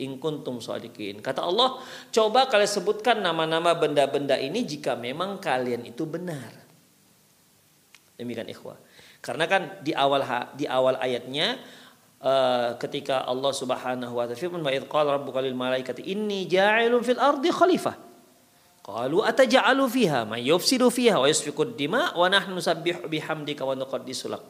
in 0.02 0.18
kuntum 0.18 0.58
sadiqin. 0.58 1.22
Kata 1.22 1.46
Allah, 1.46 1.78
coba 2.10 2.50
kalian 2.50 2.68
sebutkan 2.68 3.22
nama-nama 3.22 3.78
benda-benda 3.78 4.36
ini 4.42 4.66
jika 4.66 4.98
memang 4.98 5.38
kalian 5.38 5.86
itu 5.86 6.10
benar. 6.10 6.50
Demikian 8.18 8.50
ikhwah. 8.50 8.78
Karena 9.22 9.46
kan 9.46 9.86
di 9.86 9.94
awal 9.94 10.26
di 10.58 10.66
awal 10.66 10.98
ayatnya 10.98 11.62
uh, 12.26 12.74
ketika 12.82 13.22
Allah 13.30 13.54
Subhanahu 13.54 14.18
wa 14.18 14.26
taala 14.26 14.38
firman 14.38 14.62
wa 14.66 14.74
idz 14.74 14.90
qala 14.90 15.22
rabbuka 15.22 15.46
lil 15.46 15.54
malaikati 15.54 16.02
inni 16.10 16.50
ja'ilun 16.50 17.06
fil 17.06 17.22
ardi 17.22 17.54
khalifah. 17.54 17.96
Qalu 18.82 19.22
ataj'alu 19.22 19.86
fiha 19.86 20.26
may 20.26 20.42
yufsidu 20.50 20.90
fiha 20.90 21.22
wa 21.22 21.30
yasfiku 21.30 21.70
dima 21.70 22.18
wa 22.18 22.26
nahnu 22.26 22.58
nusabbihu 22.58 23.06
bihamdika 23.06 23.62
wa 23.62 23.78
nuqaddisu 23.78 24.34
lak. 24.34 24.42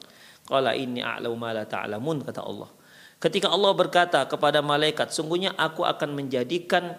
Qala 0.48 0.72
inni 0.72 1.04
a'lamu 1.04 1.36
ma 1.36 1.52
la 1.52 1.68
ta'lamun 1.68 2.24
kata 2.24 2.40
Allah. 2.40 2.72
Ketika 3.22 3.54
Allah 3.54 3.70
berkata 3.78 4.26
kepada 4.26 4.66
malaikat, 4.66 5.14
sungguhnya 5.14 5.54
aku 5.54 5.86
akan 5.86 6.18
menjadikan 6.18 6.98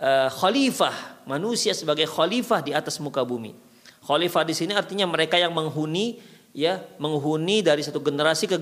uh, 0.00 0.32
khalifah 0.32 1.20
manusia 1.28 1.76
sebagai 1.76 2.08
khalifah 2.08 2.64
di 2.64 2.72
atas 2.72 2.96
muka 3.04 3.20
bumi. 3.20 3.52
Khalifah 4.00 4.48
di 4.48 4.56
sini 4.56 4.72
artinya 4.72 5.04
mereka 5.04 5.36
yang 5.36 5.52
menghuni 5.52 6.24
ya, 6.56 6.80
menghuni 6.96 7.60
dari 7.60 7.84
satu 7.84 8.00
generasi 8.00 8.48
ke, 8.48 8.56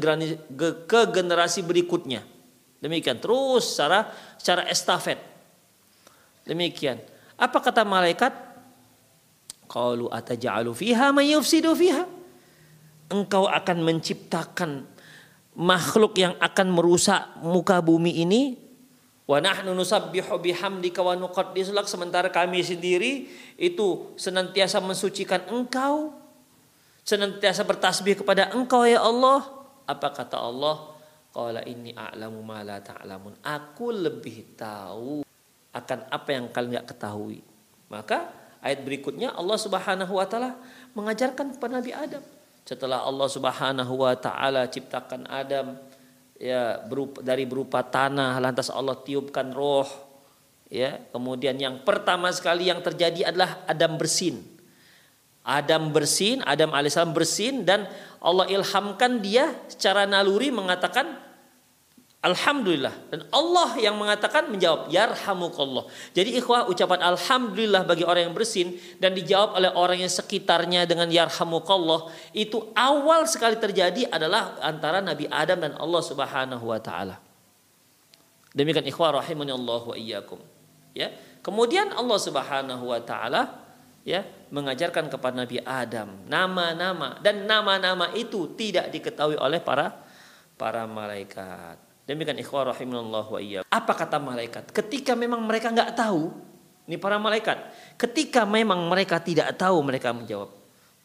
ke 0.90 1.00
generasi 1.14 1.62
berikutnya. 1.62 2.26
Demikian 2.82 3.22
terus 3.22 3.78
secara 3.78 4.10
secara 4.34 4.66
estafet. 4.66 5.22
Demikian. 6.42 6.98
Apa 7.38 7.62
kata 7.62 7.86
malaikat? 7.86 8.34
Qalu 9.70 10.10
ataj'alu 10.10 10.74
fiha 10.74 11.14
may 11.14 11.30
yufsidu 11.38 11.70
fiha? 11.78 12.02
Engkau 13.14 13.46
akan 13.46 13.86
menciptakan 13.86 14.95
makhluk 15.56 16.14
yang 16.20 16.36
akan 16.38 16.68
merusak 16.68 17.40
muka 17.40 17.80
bumi 17.80 18.22
ini 18.22 18.60
wa 19.26 19.40
nahnu 19.40 19.72
nusabbihu 19.74 20.36
bihamdika 20.38 21.02
wa 21.02 21.16
nuqaddisu 21.18 21.74
lak 21.74 21.90
sementara 21.90 22.30
kami 22.30 22.62
sendiri 22.62 23.26
itu 23.58 24.14
senantiasa 24.14 24.78
mensucikan 24.78 25.42
engkau 25.50 26.26
senantiasa 27.06 27.62
bertasbih 27.62 28.20
kepada 28.20 28.50
engkau 28.50 28.82
ya 28.82 29.00
Allah. 29.00 29.46
Apa 29.86 30.10
kata 30.10 30.42
Allah? 30.42 30.98
Qala 31.30 31.62
inni 31.62 31.94
a'lamu 31.94 32.42
ma 32.42 32.66
la 32.66 32.82
ta'lamun. 32.82 33.38
Aku 33.46 33.94
lebih 33.94 34.58
tahu 34.58 35.22
akan 35.70 35.98
apa 36.10 36.28
yang 36.34 36.50
kalian 36.50 36.82
nggak 36.82 36.88
ketahui. 36.90 37.38
Maka 37.86 38.34
ayat 38.58 38.82
berikutnya 38.82 39.30
Allah 39.30 39.54
Subhanahu 39.54 40.18
wa 40.18 40.26
taala 40.26 40.58
mengajarkan 40.98 41.54
kepada 41.54 41.78
Nabi 41.78 41.94
Adam 41.94 42.24
setelah 42.66 43.06
Allah 43.06 43.30
Subhanahu 43.30 44.02
wa 44.02 44.12
taala 44.18 44.66
ciptakan 44.66 45.30
Adam 45.30 45.78
ya 46.34 46.82
berupa, 46.82 47.22
dari 47.22 47.46
berupa 47.46 47.86
tanah 47.86 48.42
lantas 48.42 48.68
Allah 48.74 48.98
tiupkan 49.06 49.54
roh 49.54 49.86
ya. 50.66 50.98
Kemudian 51.14 51.54
yang 51.56 51.86
pertama 51.86 52.34
sekali 52.34 52.66
yang 52.66 52.82
terjadi 52.82 53.30
adalah 53.30 53.62
Adam 53.70 53.94
bersin. 53.94 54.42
Adam 55.46 55.94
bersin 55.94 56.42
Adam 56.42 56.74
alaihissalam 56.74 57.14
bersin 57.14 57.62
dan 57.62 57.86
Allah 58.18 58.50
ilhamkan 58.50 59.22
dia 59.22 59.54
secara 59.70 60.02
naluri 60.02 60.50
mengatakan 60.50 61.25
Alhamdulillah 62.24 63.12
dan 63.12 63.22
Allah 63.30 63.76
yang 63.78 63.94
mengatakan 63.94 64.48
menjawab 64.50 64.90
yarhamukallah. 64.90 65.86
Jadi 66.16 66.40
ikhwah 66.40 66.66
ucapan 66.66 66.98
alhamdulillah 67.14 67.86
bagi 67.86 68.02
orang 68.02 68.32
yang 68.32 68.34
bersin 68.34 68.74
dan 68.98 69.14
dijawab 69.14 69.54
oleh 69.54 69.70
orang 69.70 70.02
yang 70.02 70.10
sekitarnya 70.10 70.88
dengan 70.88 71.06
yarhamukallah 71.06 72.10
itu 72.34 72.72
awal 72.74 73.28
sekali 73.30 73.60
terjadi 73.60 74.10
adalah 74.10 74.58
antara 74.58 74.98
Nabi 75.04 75.30
Adam 75.30 75.60
dan 75.60 75.72
Allah 75.78 76.02
Subhanahu 76.02 76.64
wa 76.66 76.80
taala. 76.82 77.20
Demikian 78.56 78.88
ikhwah 78.88 79.20
rahimani 79.20 79.52
Allah 79.52 79.82
wa 79.84 79.94
iyyakum. 79.94 80.40
Ya. 80.96 81.12
Kemudian 81.44 81.94
Allah 81.94 82.18
Subhanahu 82.18 82.90
wa 82.90 83.00
taala 83.06 83.60
ya 84.02 84.26
mengajarkan 84.50 85.06
kepada 85.06 85.46
Nabi 85.46 85.62
Adam 85.62 86.26
nama-nama 86.26 87.22
dan 87.22 87.46
nama-nama 87.46 88.10
itu 88.18 88.50
tidak 88.58 88.90
diketahui 88.90 89.38
oleh 89.38 89.62
para 89.62 89.94
para 90.58 90.90
malaikat. 90.90 91.85
Demikian 92.06 92.38
ikhwah 92.38 92.70
rahimallahu 92.70 93.34
wa 93.34 93.40
iya. 93.42 93.60
Apa 93.66 93.92
kata 93.98 94.22
malaikat? 94.22 94.70
Ketika 94.70 95.18
memang 95.18 95.42
mereka 95.42 95.74
nggak 95.74 95.98
tahu, 95.98 96.30
ini 96.86 97.02
para 97.02 97.18
malaikat. 97.18 97.66
Ketika 97.98 98.46
memang 98.46 98.86
mereka 98.86 99.18
tidak 99.18 99.58
tahu, 99.58 99.82
mereka 99.82 100.14
menjawab, 100.14 100.54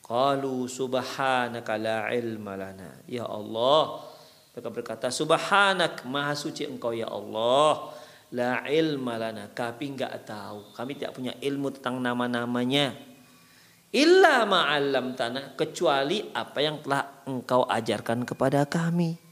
Qalu 0.05 0.69
subhanaka 0.69 1.73
la 1.81 2.13
ilma 2.13 2.53
lana. 2.53 3.01
Ya 3.09 3.25
Allah, 3.25 4.05
mereka 4.53 4.69
berkata, 4.69 5.07
Subhanak, 5.09 6.05
maha 6.05 6.37
suci 6.37 6.69
engkau 6.69 6.93
ya 6.93 7.09
Allah. 7.09 7.97
La 8.31 8.61
ilma 8.67 9.17
lana. 9.17 9.49
Kami 9.51 9.97
nggak 9.97 10.27
tahu. 10.27 10.75
Kami 10.75 10.91
tidak 10.99 11.15
punya 11.17 11.33
ilmu 11.39 11.71
tentang 11.73 11.97
nama-namanya. 12.03 12.93
Illa 13.91 14.43
ma'alam 14.47 15.15
tanah. 15.15 15.55
Kecuali 15.55 16.29
apa 16.31 16.59
yang 16.59 16.83
telah 16.83 17.25
engkau 17.27 17.63
ajarkan 17.67 18.27
kepada 18.27 18.67
kami. 18.67 19.30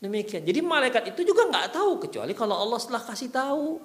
Demikian. 0.00 0.42
Jadi 0.48 0.64
malaikat 0.64 1.12
itu 1.12 1.28
juga 1.28 1.44
nggak 1.52 1.76
tahu 1.76 2.00
kecuali 2.08 2.32
kalau 2.32 2.56
Allah 2.56 2.80
setelah 2.80 3.04
kasih 3.04 3.28
tahu. 3.28 3.76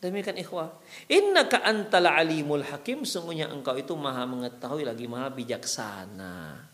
Demikian 0.00 0.36
ikhwah. 0.36 0.76
Innaka 1.08 1.64
antal 1.64 2.08
alimul 2.08 2.64
hakim. 2.64 3.08
Sungguhnya 3.08 3.48
engkau 3.48 3.76
itu 3.80 3.96
maha 3.96 4.28
mengetahui 4.28 4.84
lagi 4.84 5.08
maha 5.08 5.32
bijaksana. 5.32 6.68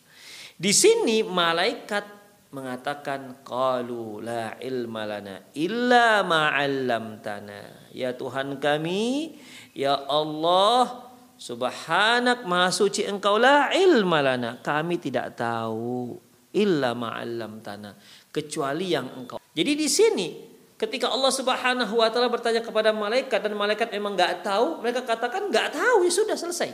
Di 0.59 0.75
sini 0.75 1.23
malaikat 1.23 2.07
mengatakan 2.51 3.47
qalu 3.47 4.23
la 4.23 4.59
ilma 4.59 5.07
lana 5.07 5.47
illa 5.55 6.23
ma'allamtana. 6.27 7.91
Ya 7.95 8.15
Tuhan 8.15 8.59
kami, 8.63 9.39
ya 9.75 10.03
Allah, 10.07 11.11
subhanak 11.39 12.47
maha 12.47 12.71
suci 12.75 13.07
engkau 13.07 13.39
la 13.39 13.71
ilma 13.75 14.23
lana. 14.23 14.59
Kami 14.63 15.03
tidak 15.03 15.35
tahu 15.35 16.27
illa 16.57 16.97
ma'allam 16.97 17.61
tanah 17.61 18.16
kecuali 18.37 18.93
yang 18.93 19.09
engkau. 19.17 19.41
Jadi 19.57 19.73
di 19.73 19.89
sini 19.89 20.29
Ketika 20.77 21.09
Allah 21.09 21.33
Subhanahu 21.33 22.05
wa 22.05 22.09
taala 22.13 22.29
bertanya 22.29 22.61
kepada 22.61 22.93
malaikat 22.93 23.41
dan 23.41 23.57
malaikat 23.57 23.89
memang 23.97 24.13
nggak 24.13 24.45
tahu, 24.45 24.85
mereka 24.85 25.09
katakan 25.09 25.49
nggak 25.49 25.73
tahu 25.73 26.05
ya 26.05 26.13
sudah 26.13 26.37
selesai. 26.37 26.69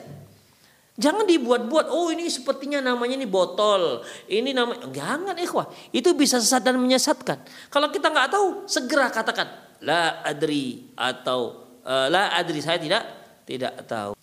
Jangan 0.98 1.22
dibuat-buat, 1.22 1.86
oh 1.86 2.10
ini 2.10 2.26
sepertinya 2.26 2.82
namanya 2.82 3.14
ini 3.14 3.30
botol, 3.30 4.02
ini 4.26 4.50
nama 4.50 4.74
jangan 4.90 5.38
ikhwah. 5.38 5.70
Itu 5.94 6.18
bisa 6.18 6.42
sesat 6.42 6.66
dan 6.66 6.82
menyesatkan. 6.82 7.46
Kalau 7.70 7.94
kita 7.94 8.10
nggak 8.10 8.28
tahu, 8.34 8.66
segera 8.66 9.06
katakan 9.06 9.78
la 9.86 10.18
adri 10.26 10.90
atau 10.98 11.62
uh, 11.86 12.10
la 12.10 12.34
adri 12.34 12.58
saya 12.58 12.82
tidak 12.82 13.06
tidak 13.46 13.86
tahu. 13.86 14.18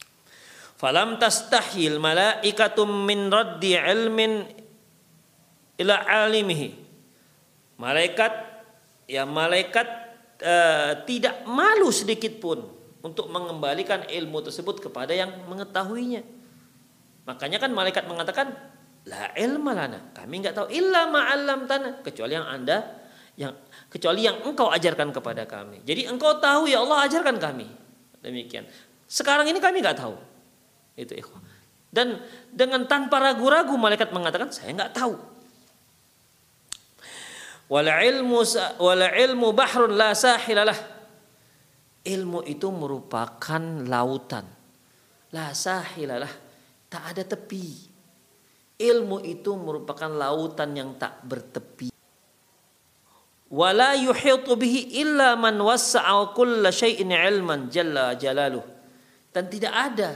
Falam 0.75 1.15
tastahil 1.15 2.03
malaikatum 2.03 3.07
min 3.07 3.31
raddi 3.31 3.79
ilmin 3.79 4.43
ila 5.79 6.03
alimihi. 6.03 6.88
Malaikat 7.79 8.33
ya 9.07 9.23
malaikat 9.23 9.87
uh, 10.43 10.99
tidak 11.07 11.47
malu 11.47 11.89
sedikit 11.95 12.37
pun 12.43 12.67
untuk 12.99 13.31
mengembalikan 13.31 14.03
ilmu 14.03 14.43
tersebut 14.43 14.83
kepada 14.83 15.15
yang 15.15 15.31
mengetahuinya. 15.47 16.21
Makanya 17.23 17.57
kan 17.63 17.71
malaikat 17.71 18.03
mengatakan 18.03 18.51
la 19.07 19.31
ilma 19.39 19.71
lana. 19.71 20.11
Kami 20.11 20.33
nggak 20.43 20.55
tahu 20.55 20.67
illa 20.75 21.07
ma'allam 21.07 21.65
tanah 21.65 22.03
kecuali 22.03 22.35
yang 22.35 22.47
Anda 22.47 22.99
yang 23.39 23.55
kecuali 23.87 24.27
yang 24.27 24.43
engkau 24.43 24.67
ajarkan 24.67 25.15
kepada 25.15 25.47
kami. 25.47 25.79
Jadi 25.87 26.11
engkau 26.11 26.35
tahu 26.43 26.67
ya 26.67 26.83
Allah 26.83 27.07
ajarkan 27.07 27.39
kami. 27.39 27.71
Demikian. 28.19 28.67
Sekarang 29.07 29.47
ini 29.47 29.63
kami 29.63 29.79
nggak 29.79 29.95
tahu. 29.95 30.19
Itu 30.99 31.15
ikhwah. 31.15 31.39
Dan 31.89 32.19
dengan 32.51 32.83
tanpa 32.85 33.23
ragu-ragu 33.23 33.71
malaikat 33.79 34.11
mengatakan 34.11 34.51
saya 34.51 34.75
nggak 34.75 34.91
tahu. 34.91 35.15
Wala 37.69 38.01
ilmu 38.01 38.41
ilmu 38.97 39.47
bahrun 39.53 39.93
la 39.93 40.17
sahilalah. 40.17 40.77
Ilmu 42.01 42.41
itu 42.49 42.65
merupakan 42.73 43.61
lautan. 43.85 44.45
La 45.29 45.53
sahilalah. 45.53 46.33
Tak 46.89 47.03
ada 47.13 47.21
tepi. 47.21 47.69
Ilmu 48.81 49.21
itu 49.21 49.53
merupakan 49.53 50.09
lautan 50.09 50.73
yang 50.73 50.97
tak 50.97 51.21
bertepi. 51.21 51.93
Wala 53.49 53.93
yuhitu 53.97 54.53
bihi 54.57 55.01
illa 55.01 55.37
man 55.37 55.57
wassa'a 55.61 56.33
kulla 56.33 56.73
syai'in 56.73 57.13
ilman 57.13 57.69
jalla 57.69 58.17
jalaluh. 58.17 58.65
Dan 59.29 59.45
tidak 59.45 59.73
ada 59.73 60.09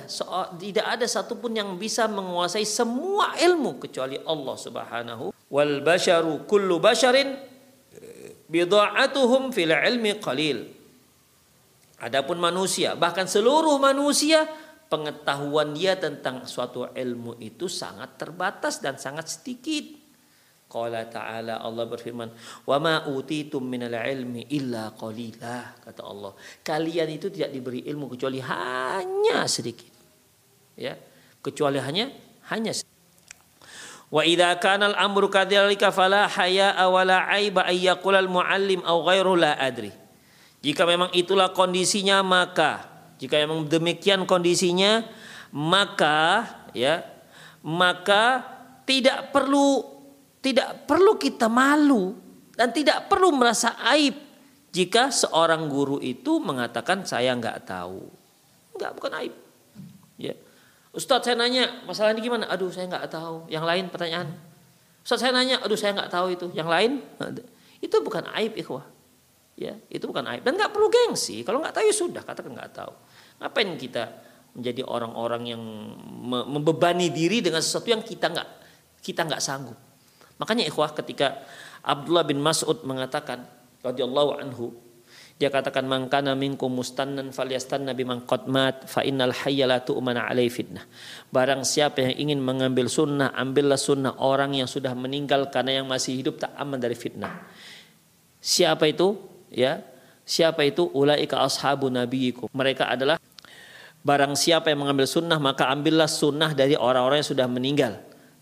tidak 0.57 0.85
ada 0.89 1.05
satupun 1.05 1.53
yang 1.53 1.77
bisa 1.77 2.09
menguasai 2.09 2.65
semua 2.65 3.37
ilmu 3.37 3.77
kecuali 3.77 4.17
Allah 4.25 4.55
Subhanahu 4.57 5.32
wal 5.53 5.85
basharu 5.85 6.49
kullu 6.49 6.81
basharin 6.81 7.37
bidha'atuhum 8.49 9.53
fil 9.53 9.69
ilmi 9.69 10.17
qalil. 10.17 10.65
Adapun 12.01 12.41
manusia, 12.41 12.97
bahkan 12.97 13.29
seluruh 13.29 13.77
manusia 13.79 14.43
pengetahuan 14.91 15.71
dia 15.73 15.95
tentang 15.95 16.43
suatu 16.43 16.91
ilmu 16.91 17.39
itu 17.39 17.71
sangat 17.71 18.19
terbatas 18.19 18.83
dan 18.83 18.99
sangat 18.99 19.29
sedikit. 19.29 20.03
Qala 20.67 21.05
ta'ala 21.05 21.61
Allah 21.61 21.85
berfirman, 21.85 22.33
"Wa 22.65 22.81
ma 22.81 23.05
utitum 23.05 23.61
minal 23.61 23.93
ilmi 23.93 24.49
illa 24.51 24.89
qalila." 24.97 25.77
Kata 25.79 26.01
Allah, 26.01 26.33
kalian 26.65 27.13
itu 27.13 27.29
tidak 27.29 27.53
diberi 27.53 27.85
ilmu 27.85 28.09
kecuali 28.09 28.41
hanya 28.41 29.45
sedikit. 29.45 29.93
Ya, 30.73 30.97
kecuali 31.45 31.77
hanya 31.77 32.09
hanya 32.49 32.73
sedikit. 32.73 32.92
Wa 34.13 34.21
idza 34.21 34.53
kana 34.61 34.93
al-amru 34.93 35.25
kadzalika 35.25 35.89
fala 35.89 36.29
haya 36.29 36.77
wala 36.85 37.25
aiba 37.33 37.65
ay 37.65 37.89
al 37.89 38.29
muallim 38.29 38.85
aw 38.85 39.01
ghairu 39.09 39.33
la 39.33 39.57
adri. 39.57 39.89
Jika 40.61 40.85
memang 40.85 41.09
itulah 41.17 41.49
kondisinya 41.49 42.21
maka 42.21 42.85
jika 43.17 43.41
memang 43.41 43.65
demikian 43.65 44.29
kondisinya 44.29 45.01
maka 45.49 46.45
ya 46.77 47.01
maka 47.65 48.45
tidak 48.85 49.33
perlu 49.33 49.81
tidak 50.45 50.85
perlu 50.85 51.17
kita 51.17 51.49
malu 51.49 52.13
dan 52.53 52.69
tidak 52.69 53.09
perlu 53.09 53.33
merasa 53.33 53.81
aib 53.97 54.13
jika 54.69 55.09
seorang 55.09 55.65
guru 55.65 55.97
itu 55.97 56.37
mengatakan 56.37 57.01
saya 57.01 57.33
nggak 57.33 57.65
tahu. 57.65 58.05
Enggak 58.77 58.91
bukan 58.93 59.11
aib. 59.25 59.33
Ya. 60.21 60.37
Ustadz 60.93 61.25
saya 61.25 61.35
nanya 61.35 61.83
masalah 61.89 62.13
ini 62.13 62.21
gimana? 62.21 62.45
Aduh 62.53 62.69
saya 62.69 62.85
nggak 62.85 63.09
tahu. 63.09 63.49
Yang 63.49 63.65
lain 63.65 63.83
pertanyaan. 63.89 64.29
Ustadz 65.01 65.25
saya 65.25 65.33
nanya, 65.33 65.57
aduh 65.59 65.75
saya 65.75 65.97
nggak 65.97 66.11
tahu 66.13 66.27
itu. 66.31 66.47
Yang 66.53 66.69
lain 66.69 66.91
itu 67.81 67.95
bukan 68.05 68.29
aib 68.37 68.53
ikhwah. 68.53 68.85
Ya, 69.53 69.77
itu 69.89 70.05
bukan 70.09 70.25
aib 70.33 70.41
dan 70.45 70.57
nggak 70.57 70.73
perlu 70.73 70.89
gengsi. 70.89 71.41
Kalau 71.41 71.61
nggak 71.61 71.77
tahu 71.77 71.85
ya 71.85 71.93
sudah 71.93 72.21
katakan 72.25 72.53
nggak 72.53 72.71
tahu. 72.73 72.93
Ngapain 73.41 73.69
kita 73.77 74.03
menjadi 74.53 74.81
orang-orang 74.85 75.43
yang 75.49 75.61
membebani 76.49 77.09
diri 77.09 77.41
dengan 77.41 77.61
sesuatu 77.61 77.89
yang 77.89 78.05
kita 78.05 78.29
nggak 78.29 78.49
kita 79.01 79.25
nggak 79.25 79.41
sanggup. 79.41 79.77
Makanya 80.37 80.65
ikhwah 80.65 80.93
ketika 80.93 81.41
Abdullah 81.85 82.25
bin 82.25 82.41
Mas'ud 82.41 82.85
mengatakan 82.85 83.45
radhiyallahu 83.81 84.41
anhu 84.41 84.73
dia 85.41 85.49
katakan 85.49 85.89
mangkana 85.89 86.37
minkum 86.37 86.69
mustannan 86.69 87.33
falyastanna 87.33 87.97
biman 87.97 88.23
qad 88.23 88.45
mat 88.45 88.85
fa 88.85 89.01
innal 89.01 89.33
hayya 89.33 89.65
la 89.65 89.81
alai 89.81 90.47
fitnah. 90.47 90.85
Barang 91.33 91.65
siapa 91.65 92.05
yang 92.05 92.29
ingin 92.29 92.39
mengambil 92.39 92.85
sunnah, 92.85 93.33
ambillah 93.33 93.75
sunnah 93.75 94.13
orang 94.21 94.53
yang 94.53 94.69
sudah 94.69 94.93
meninggal 94.93 95.49
karena 95.49 95.81
yang 95.81 95.89
masih 95.89 96.15
hidup 96.15 96.37
tak 96.37 96.53
aman 96.55 96.77
dari 96.77 96.93
fitnah. 96.93 97.43
Siapa 98.39 98.85
itu? 98.85 99.17
Ya. 99.49 99.81
Siapa 100.23 100.63
itu? 100.63 100.87
Ulaika 100.93 101.41
ashabu 101.43 101.91
nabiyikum. 101.91 102.47
Mereka 102.53 102.87
adalah 102.87 103.19
barang 104.05 104.37
siapa 104.39 104.71
yang 104.71 104.85
mengambil 104.85 105.09
sunnah 105.09 105.41
maka 105.41 105.67
ambillah 105.67 106.07
sunnah 106.07 106.55
dari 106.55 106.77
orang-orang 106.77 107.19
yang 107.19 107.29
sudah 107.35 107.47
meninggal. 107.49 107.93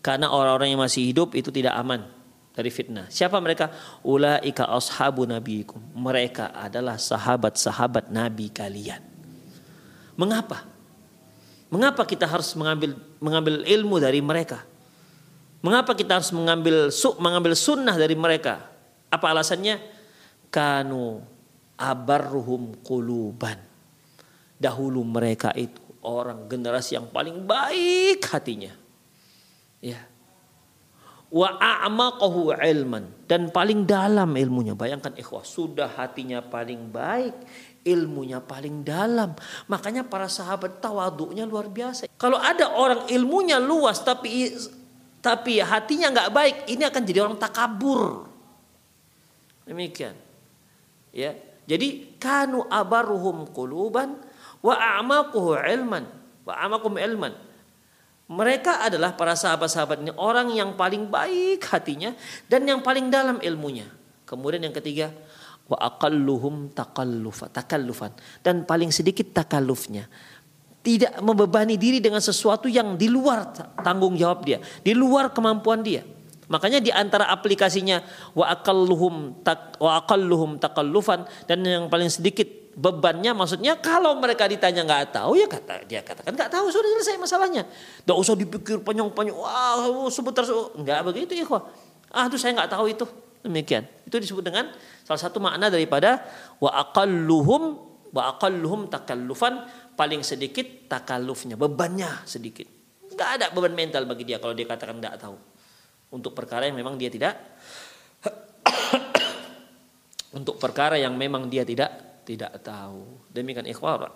Karena 0.04 0.30
orang-orang 0.30 0.76
yang 0.76 0.82
masih 0.82 1.08
hidup 1.08 1.34
itu 1.34 1.48
tidak 1.50 1.74
aman 1.74 2.21
dari 2.52 2.68
fitnah. 2.68 3.08
Siapa 3.08 3.40
mereka? 3.40 3.72
Ulaika 4.04 4.68
ashabu 4.68 5.24
nabiikum. 5.24 5.80
Mereka 5.96 6.52
adalah 6.52 7.00
sahabat-sahabat 7.00 8.12
nabi 8.12 8.52
kalian. 8.52 9.00
Mengapa? 10.20 10.68
Mengapa 11.72 12.04
kita 12.04 12.28
harus 12.28 12.52
mengambil 12.52 13.00
mengambil 13.16 13.64
ilmu 13.64 13.96
dari 13.96 14.20
mereka? 14.20 14.60
Mengapa 15.64 15.96
kita 15.96 16.20
harus 16.20 16.28
mengambil 16.36 16.92
mengambil 17.16 17.52
sunnah 17.56 17.96
dari 17.96 18.12
mereka? 18.12 18.68
Apa 19.08 19.32
alasannya? 19.32 19.80
Kanu 20.52 21.24
abarruhum 21.80 22.76
kuluban. 22.84 23.56
Dahulu 24.60 25.00
mereka 25.00 25.50
itu 25.56 25.80
orang 26.04 26.44
generasi 26.50 27.00
yang 27.00 27.08
paling 27.08 27.48
baik 27.48 28.20
hatinya. 28.28 28.76
Ya, 29.82 29.98
wa 31.32 31.56
a'maqahu 31.56 32.52
ilman. 32.60 33.08
Dan 33.24 33.48
paling 33.48 33.88
dalam 33.88 34.36
ilmunya. 34.36 34.76
Bayangkan 34.76 35.16
ikhwah 35.16 35.42
sudah 35.42 35.88
hatinya 35.88 36.44
paling 36.44 36.92
baik 36.92 37.34
ilmunya 37.82 38.38
paling 38.38 38.86
dalam. 38.86 39.34
Makanya 39.66 40.06
para 40.06 40.30
sahabat 40.30 40.78
tawaduknya 40.78 41.48
luar 41.48 41.66
biasa. 41.66 42.06
Kalau 42.20 42.38
ada 42.38 42.70
orang 42.76 43.10
ilmunya 43.10 43.58
luas 43.58 43.98
tapi 44.04 44.54
tapi 45.22 45.58
hatinya 45.62 46.10
nggak 46.10 46.30
baik 46.30 46.56
ini 46.70 46.82
akan 46.86 47.02
jadi 47.02 47.18
orang 47.26 47.38
takabur. 47.40 48.28
Demikian. 49.66 50.14
Ya. 51.10 51.34
Jadi 51.66 52.18
kanu 52.18 52.66
abaruhum 52.66 53.46
quluban 53.50 54.18
wa 54.60 54.74
a'maquhu 54.74 55.56
ilman. 55.58 56.04
Wa 56.42 56.58
a'maquhum 56.66 56.98
ilman 56.98 57.34
mereka 58.32 58.80
adalah 58.80 59.12
para 59.12 59.36
sahabat-sahabat 59.36 60.00
ini 60.00 60.12
orang 60.16 60.48
yang 60.56 60.72
paling 60.72 61.12
baik 61.12 61.68
hatinya 61.68 62.16
dan 62.48 62.64
yang 62.64 62.80
paling 62.80 63.12
dalam 63.12 63.36
ilmunya. 63.44 63.84
Kemudian 64.24 64.64
yang 64.64 64.72
ketiga, 64.72 65.12
wa 65.68 65.76
aqalluhum 65.76 66.72
takallufan, 66.72 67.52
takallufan 67.52 68.12
dan 68.40 68.64
paling 68.64 68.88
sedikit 68.88 69.28
takallufnya. 69.36 70.08
Tidak 70.82 71.22
membebani 71.22 71.78
diri 71.78 72.02
dengan 72.02 72.18
sesuatu 72.18 72.66
yang 72.66 72.98
di 72.98 73.06
luar 73.06 73.54
tanggung 73.84 74.18
jawab 74.18 74.42
dia, 74.42 74.58
di 74.82 74.96
luar 74.96 75.30
kemampuan 75.30 75.84
dia. 75.84 76.02
Makanya 76.50 76.82
di 76.82 76.90
antara 76.90 77.30
aplikasinya 77.30 78.02
wa 78.34 78.50
aqalluhum 78.50 79.44
tak 79.46 79.78
wa 79.78 80.02
aqalluhum 80.02 80.58
takallufan 80.58 81.28
dan 81.46 81.62
yang 81.62 81.86
paling 81.86 82.10
sedikit 82.10 82.61
bebannya 82.72 83.36
maksudnya 83.36 83.76
kalau 83.76 84.16
mereka 84.16 84.48
ditanya 84.48 84.80
nggak 84.88 85.12
tahu 85.12 85.36
ya 85.36 85.44
kata 85.44 85.84
dia 85.84 86.00
katakan 86.00 86.32
nggak 86.32 86.48
tahu 86.48 86.72
sudah 86.72 86.88
selesai 87.00 87.20
masalahnya. 87.20 87.68
Tidak 87.68 88.16
usah 88.16 88.32
dipikir 88.32 88.80
panjang-panjang. 88.80 89.36
Wah 89.36 90.08
sebentar 90.08 90.44
nggak 90.48 91.00
begitu 91.04 91.36
ya 91.36 91.44
kok. 91.44 91.68
Ah 92.12 92.28
itu 92.28 92.36
saya 92.40 92.56
nggak 92.56 92.70
tahu 92.72 92.84
itu 92.88 93.04
demikian. 93.44 93.84
Itu 94.08 94.16
disebut 94.16 94.44
dengan 94.44 94.72
salah 95.04 95.20
satu 95.20 95.40
makna 95.40 95.68
daripada 95.68 96.24
wa 96.60 96.72
aqalluhum 96.72 97.62
wa 98.12 98.22
aqalluhum 98.36 98.88
takallufan 98.88 99.64
paling 99.92 100.24
sedikit 100.24 100.88
takallufnya 100.88 101.60
bebannya 101.60 102.24
sedikit. 102.24 102.64
Nggak 103.12 103.28
ada 103.36 103.46
beban 103.52 103.76
mental 103.76 104.08
bagi 104.08 104.24
dia 104.24 104.40
kalau 104.40 104.56
dia 104.56 104.64
katakan 104.64 104.96
nggak 104.96 105.20
tahu 105.20 105.36
untuk 106.12 106.32
perkara 106.32 106.68
yang 106.68 106.76
memang 106.76 106.96
dia 106.96 107.12
tidak 107.12 107.36
untuk 110.38 110.56
perkara 110.56 110.96
yang 110.96 111.12
memang 111.16 111.52
dia 111.52 111.68
tidak 111.68 112.11
tidak 112.22 112.58
tahu. 112.62 113.04
Demikian 113.30 113.66
ikhwah. 113.66 114.06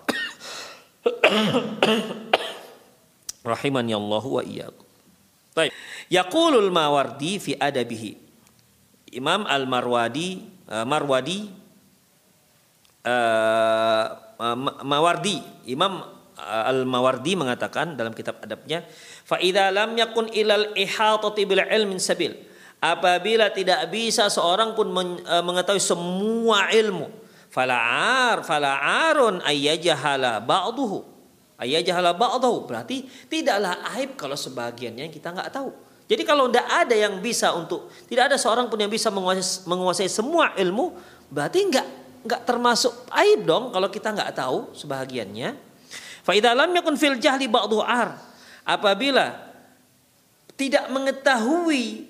Rahimani 3.46 3.94
Allah 3.94 4.24
wa 4.26 4.42
iyyakum. 4.42 4.86
Baik. 5.54 5.72
Yaqulul 6.11 6.68
Mawardi 6.68 7.38
fi 7.38 7.52
adabihi. 7.57 8.26
Imam 9.14 9.46
Al-Marwadi 9.46 10.44
uh, 10.68 10.84
Marwadi 10.84 11.48
uh, 13.07 14.07
Mawardi 14.84 15.40
Imam 15.70 16.04
Al-Mawardi 16.36 17.32
mengatakan 17.32 17.96
dalam 17.96 18.12
kitab 18.12 18.44
adabnya 18.44 18.84
fa 19.24 19.40
idza 19.40 19.72
lam 19.72 19.96
yakun 19.96 20.28
ilal 20.36 20.76
ihatati 20.76 21.48
bil 21.48 21.64
ilmin 21.64 21.96
sabil 21.96 22.36
apabila 22.76 23.48
tidak 23.57 23.88
bisa 23.88 24.28
seorang 24.28 24.76
pun 24.76 24.92
mengetahui 25.24 25.80
semua 25.80 26.68
ilmu 26.68 27.09
fala'ar 27.57 28.44
fala'arun 28.44 29.40
ayyajahala 29.40 30.44
ba'duhu 30.44 31.00
ayyajahala 31.57 32.12
ba'dahu 32.12 32.68
berarti 32.68 33.09
tidaklah 33.32 33.80
aib 33.96 34.12
kalau 34.20 34.36
sebagiannya 34.36 35.09
kita 35.09 35.32
nggak 35.32 35.48
tahu 35.48 35.72
jadi 36.07 36.22
kalau 36.22 36.46
tidak 36.46 36.66
ada 36.70 36.94
yang 36.94 37.18
bisa 37.18 37.50
untuk 37.57 37.90
tidak 38.07 38.30
ada 38.30 38.36
seorang 38.38 38.70
pun 38.70 38.78
yang 38.78 38.90
bisa 38.90 39.11
menguasai, 39.11 39.66
menguasai 39.66 40.07
semua 40.07 40.54
ilmu, 40.54 40.94
berarti 41.34 41.66
nggak 41.66 41.86
nggak 42.26 42.42
termasuk 42.46 43.11
aib 43.11 43.42
dong 43.42 43.74
kalau 43.74 43.90
kita 43.90 44.14
nggak 44.14 44.30
tahu 44.38 44.70
sebahagiannya. 44.70 45.59
Fa 46.22 46.34
lam 46.34 46.70
yakun 46.78 46.94
fil 46.94 47.18
jahli 47.18 47.50
ba'du 47.50 47.82
ar. 47.82 48.18
Apabila 48.62 49.34
tidak 50.54 50.86
mengetahui 50.94 52.07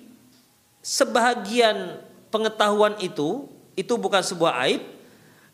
sebahagian 0.85 1.97
pengetahuan 2.29 3.01
itu, 3.01 3.49
itu 3.73 3.93
bukan 3.97 4.21
sebuah 4.21 4.61
aib. 4.69 4.96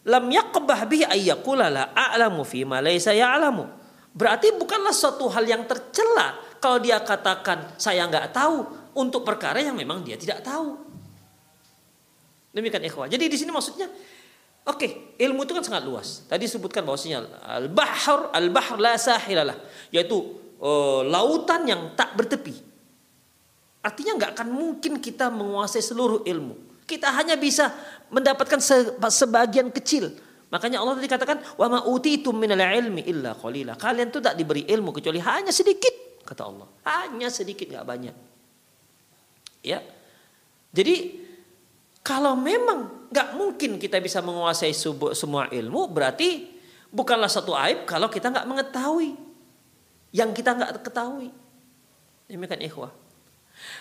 Lam 0.04 0.28
yaqbah 0.28 0.84
bihi 0.84 1.08
ayyakula 1.08 1.72
la 1.72 1.84
a'lamu 1.96 2.44
fi 2.44 2.68
ma 2.68 2.84
laysa 2.84 3.16
ya'lamu. 3.16 3.64
Berarti 4.14 4.52
bukanlah 4.54 4.92
suatu 4.92 5.32
hal 5.32 5.48
yang 5.48 5.64
tercela 5.64 6.38
kalau 6.60 6.78
dia 6.78 7.00
katakan 7.02 7.80
saya 7.80 8.06
nggak 8.06 8.36
tahu 8.36 8.68
untuk 9.00 9.24
perkara 9.26 9.64
yang 9.64 9.74
memang 9.74 10.04
dia 10.04 10.20
tidak 10.20 10.44
tahu. 10.44 10.76
Demikian 12.54 12.86
ikhwah. 12.86 13.10
Jadi 13.10 13.26
di 13.26 13.38
sini 13.40 13.50
maksudnya 13.50 13.90
oke, 14.68 14.78
okay, 14.78 14.90
ilmu 15.18 15.48
itu 15.48 15.56
kan 15.58 15.64
sangat 15.66 15.84
luas. 15.88 16.28
Tadi 16.30 16.46
sebutkan 16.46 16.86
bahwasanya 16.86 17.26
al-bahr 17.58 18.30
al-bahr 18.36 18.78
la 18.78 18.94
sahilalah, 19.00 19.58
yaitu 19.90 20.20
uh, 20.62 21.02
lautan 21.02 21.66
yang 21.66 21.82
tak 21.98 22.14
bertepi. 22.14 22.54
Artinya 23.84 24.16
nggak 24.16 24.32
akan 24.38 24.48
mungkin 24.52 25.02
kita 25.02 25.34
menguasai 25.34 25.82
seluruh 25.82 26.22
ilmu. 26.24 26.73
Kita 26.84 27.12
hanya 27.16 27.40
bisa 27.40 27.72
mendapatkan 28.12 28.60
sebagian 29.10 29.72
kecil. 29.72 30.12
Makanya 30.54 30.86
Allah 30.86 31.02
tadi 31.02 31.10
katakan 31.10 31.42
wa 31.58 31.66
ma 31.66 31.80
utitum 31.90 32.38
minal 32.38 32.62
ilmi 32.62 33.02
illa 33.10 33.34
qalila. 33.34 33.74
Kalian 33.74 34.14
tuh 34.14 34.22
tak 34.22 34.38
diberi 34.38 34.70
ilmu 34.70 34.94
kecuali 34.94 35.18
hanya 35.18 35.50
sedikit 35.50 36.22
kata 36.22 36.42
Allah. 36.46 36.68
Hanya 36.86 37.34
sedikit 37.34 37.66
nggak 37.66 37.88
banyak. 37.88 38.16
Ya. 39.66 39.82
Jadi 40.74 41.26
kalau 42.06 42.38
memang 42.38 43.10
nggak 43.10 43.30
mungkin 43.34 43.82
kita 43.82 43.98
bisa 43.98 44.22
menguasai 44.22 44.76
semua 45.18 45.50
ilmu, 45.50 45.90
berarti 45.90 46.54
bukanlah 46.94 47.32
satu 47.32 47.58
aib 47.58 47.90
kalau 47.90 48.12
kita 48.12 48.30
nggak 48.30 48.46
mengetahui 48.46 49.18
yang 50.14 50.30
kita 50.38 50.54
nggak 50.54 50.86
ketahui. 50.86 51.34
Demikian 52.30 52.62
ikhwah. 52.62 52.94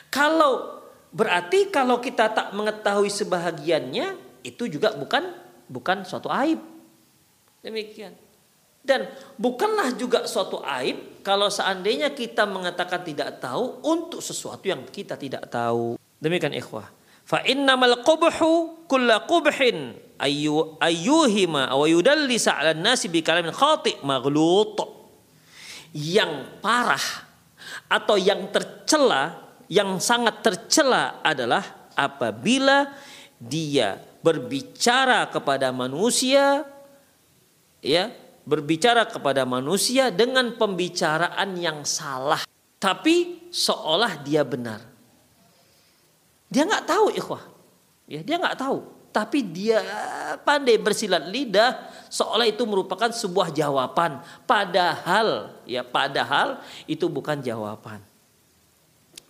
Kalau 0.08 0.81
berarti 1.12 1.68
kalau 1.68 2.00
kita 2.00 2.32
tak 2.32 2.56
mengetahui 2.56 3.12
sebahagiannya 3.12 4.16
itu 4.42 4.66
juga 4.66 4.96
bukan 4.96 5.32
bukan 5.70 6.02
suatu 6.08 6.32
aib. 6.32 6.58
Demikian. 7.62 8.12
Dan 8.82 9.06
bukanlah 9.38 9.94
juga 9.94 10.26
suatu 10.26 10.58
aib 10.66 11.22
kalau 11.22 11.46
seandainya 11.46 12.10
kita 12.10 12.42
mengatakan 12.50 13.06
tidak 13.06 13.38
tahu 13.38 13.78
untuk 13.86 14.18
sesuatu 14.18 14.66
yang 14.66 14.82
kita 14.90 15.14
tidak 15.14 15.46
tahu. 15.46 15.94
Demikian 16.18 16.50
ikhwah. 16.50 16.90
Fa 17.22 17.38
innamal 17.46 18.02
qubhu 18.02 18.82
kulla 18.90 19.22
qubhin 19.30 19.94
ayu 20.18 20.74
ayyuhima 20.82 21.70
aw 21.70 21.86
yudallisa 21.86 22.58
'ala 22.58 22.74
nasi 22.74 23.06
bi 23.06 23.22
kalamin 23.22 23.54
khati' 23.54 24.02
maghlut. 24.02 24.82
Yang 25.94 26.58
parah 26.58 27.06
atau 27.86 28.18
yang 28.18 28.50
tercela, 28.50 29.51
yang 29.72 29.96
sangat 29.96 30.44
tercela 30.44 31.24
adalah 31.24 31.88
apabila 31.96 32.92
dia 33.40 33.96
berbicara 34.20 35.24
kepada 35.32 35.72
manusia 35.72 36.68
ya 37.80 38.12
berbicara 38.44 39.08
kepada 39.08 39.48
manusia 39.48 40.12
dengan 40.12 40.52
pembicaraan 40.58 41.56
yang 41.56 41.86
salah, 41.88 42.42
tapi 42.76 43.48
seolah 43.48 44.20
dia 44.20 44.44
benar. 44.44 44.82
Dia 46.52 46.68
nggak 46.68 46.84
tahu 46.84 47.06
ikhwah, 47.16 47.42
ya 48.04 48.20
dia 48.20 48.36
nggak 48.36 48.58
tahu, 48.60 48.84
tapi 49.08 49.40
dia 49.40 49.80
pandai 50.44 50.76
bersilat 50.76 51.24
lidah 51.32 51.88
seolah 52.12 52.44
itu 52.44 52.66
merupakan 52.68 53.08
sebuah 53.08 53.54
jawaban, 53.54 54.20
padahal 54.44 55.56
ya 55.64 55.80
padahal 55.86 56.60
itu 56.84 57.08
bukan 57.08 57.40
jawaban. 57.40 58.11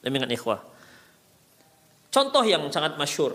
Demikian 0.02 0.30
ikhwah. 0.34 0.60
Contoh 2.12 2.44
yang 2.44 2.68
sangat 2.68 2.98
masyur 3.00 3.32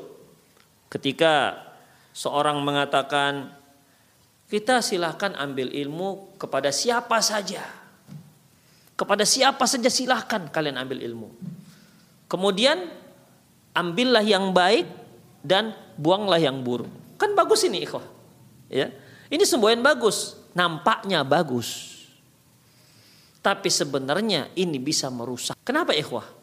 ketika 0.91 1.65
seorang 2.13 2.61
mengatakan 2.61 3.55
kita 4.47 4.79
silahkan 4.79 5.35
ambil 5.35 5.73
ilmu 5.73 6.37
kepada 6.39 6.69
siapa 6.71 7.19
saja. 7.19 7.65
Kepada 8.97 9.27
siapa 9.27 9.65
saja 9.65 9.91
silahkan 9.91 10.47
kalian 10.49 10.77
ambil 10.77 10.99
ilmu. 11.03 11.29
Kemudian 12.27 12.87
ambillah 13.75 14.23
yang 14.23 14.51
baik 14.53 14.87
dan 15.43 15.75
buanglah 15.97 16.39
yang 16.39 16.61
buruk. 16.61 16.89
Kan 17.17 17.33
bagus 17.33 17.65
ini 17.65 17.81
ikhwah. 17.81 18.05
Ya. 18.69 18.93
Ini 19.27 19.43
semboyan 19.43 19.83
bagus, 19.83 20.39
nampaknya 20.55 21.25
bagus. 21.25 21.97
Tapi 23.43 23.67
sebenarnya 23.67 24.51
ini 24.55 24.79
bisa 24.79 25.11
merusak. 25.11 25.55
Kenapa 25.63 25.91
ikhwah? 25.91 26.36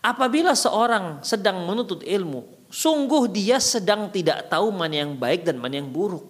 Apabila 0.00 0.56
seorang 0.56 1.20
sedang 1.20 1.60
menuntut 1.68 2.00
ilmu, 2.00 2.68
sungguh 2.72 3.28
dia 3.28 3.60
sedang 3.60 4.08
tidak 4.08 4.48
tahu 4.48 4.72
mana 4.72 5.04
yang 5.04 5.12
baik 5.12 5.44
dan 5.44 5.60
mana 5.60 5.76
yang 5.76 5.92
buruk. 5.92 6.24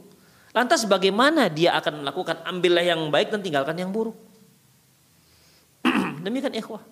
Lantas 0.50 0.82
bagaimana 0.82 1.46
dia 1.46 1.78
akan 1.78 2.02
melakukan 2.02 2.42
ambillah 2.42 2.82
yang 2.82 3.06
baik 3.14 3.30
dan 3.30 3.38
tinggalkan 3.38 3.78
yang 3.78 3.94
buruk? 3.94 4.18
Demikian 6.26 6.50
ikhwah. 6.58 6.82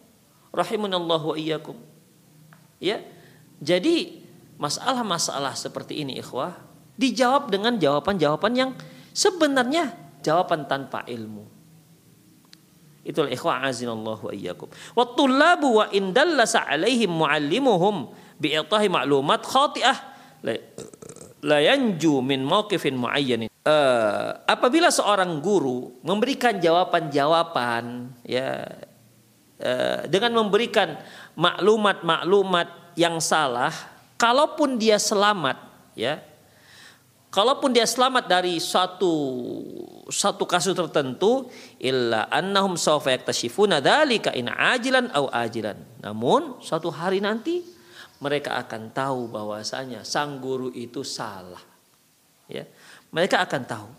Rahimunallahu 0.55 1.35
wa 1.35 1.37
iyyakum. 1.37 1.75
Ya. 2.79 3.03
Jadi 3.59 4.23
masalah-masalah 4.55 5.59
seperti 5.59 6.07
ini 6.07 6.23
ikhwah 6.23 6.55
dijawab 6.95 7.51
dengan 7.51 7.75
jawaban-jawaban 7.75 8.55
yang 8.55 8.71
sebenarnya 9.11 9.91
jawaban 10.23 10.71
tanpa 10.71 11.03
ilmu. 11.11 11.58
Itulah 13.09 13.33
ikhwah 13.33 13.65
azinallahu 13.65 14.29
wa 14.29 14.33
iyyakum. 14.37 14.69
Wa 14.93 15.17
tullabu 15.17 15.81
wa 15.81 15.89
indallasa 15.89 16.69
alaihim 16.69 17.09
muallimuhum 17.09 18.13
bi'itahi 18.37 18.93
ma'lumat 18.93 19.41
khati'ah 19.49 19.97
la 21.43 21.59
yanju 21.63 22.19
min 22.23 22.43
mauqifin 22.43 22.99
muayyanin 22.99 23.51
uh, 23.63 24.43
apabila 24.47 24.91
seorang 24.91 25.39
guru 25.39 26.03
memberikan 26.03 26.59
jawaban-jawaban 26.59 28.11
ya 28.27 28.67
uh, 29.63 30.01
dengan 30.11 30.43
memberikan 30.43 30.99
maklumat-maklumat 31.39 32.99
yang 32.99 33.23
salah 33.23 33.71
kalaupun 34.19 34.79
dia 34.83 34.99
selamat 34.99 35.59
ya 35.95 36.19
kalaupun 37.29 37.73
dia 37.73 37.85
selamat 37.85 38.25
dari 38.29 38.61
satu 38.61 39.15
satu 40.09 40.45
kasus 40.49 40.73
tertentu 40.73 41.53
illa 41.81 42.29
annahum 42.33 42.75
sawfa 42.75 43.13
yaktashifuna 43.13 43.85
dzalika 43.85 44.33
in 44.33 44.49
ajilan 44.49 45.13
au 45.13 45.29
ajilan 45.29 45.77
namun 46.01 46.57
suatu 46.65 46.89
hari 46.89 47.21
nanti 47.21 47.61
mereka 48.19 48.59
akan 48.59 48.91
tahu 48.91 49.31
bahwasanya 49.31 50.03
sang 50.03 50.41
guru 50.41 50.73
itu 50.73 51.05
salah 51.05 51.61
ya 52.49 52.65
mereka 53.09 53.45
akan 53.45 53.63
tahu. 53.65 53.91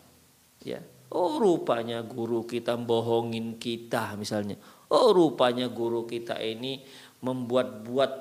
Ya. 0.65 0.81
Oh 1.09 1.41
rupanya 1.41 2.05
guru 2.05 2.45
kita 2.45 2.77
bohongin 2.77 3.57
kita 3.57 4.13
misalnya. 4.13 4.53
Oh 4.93 5.09
rupanya 5.09 5.65
guru 5.73 6.05
kita 6.05 6.37
ini 6.37 6.85
membuat-buat 7.25 8.11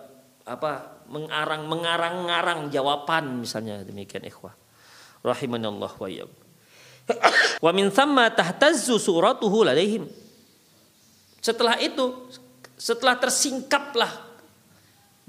apa 0.49 1.05
mengarang 1.13 1.69
mengarang-ngarang 1.69 2.73
jawaban 2.73 3.45
misalnya 3.45 3.85
demikian 3.85 4.25
ikhwah. 4.25 4.57
Rahimanallah 5.23 5.93
wa 5.93 6.09
iyyakum. 6.09 6.39
Wa 7.59 7.71
min 7.73 7.89
thamma 7.89 8.31
tahtazzu 8.33 9.01
suratuhu 9.01 9.65
ladaihim. 9.65 10.07
Setelah 11.41 11.81
itu 11.81 12.29
setelah 12.79 13.19
tersingkaplah 13.19 14.29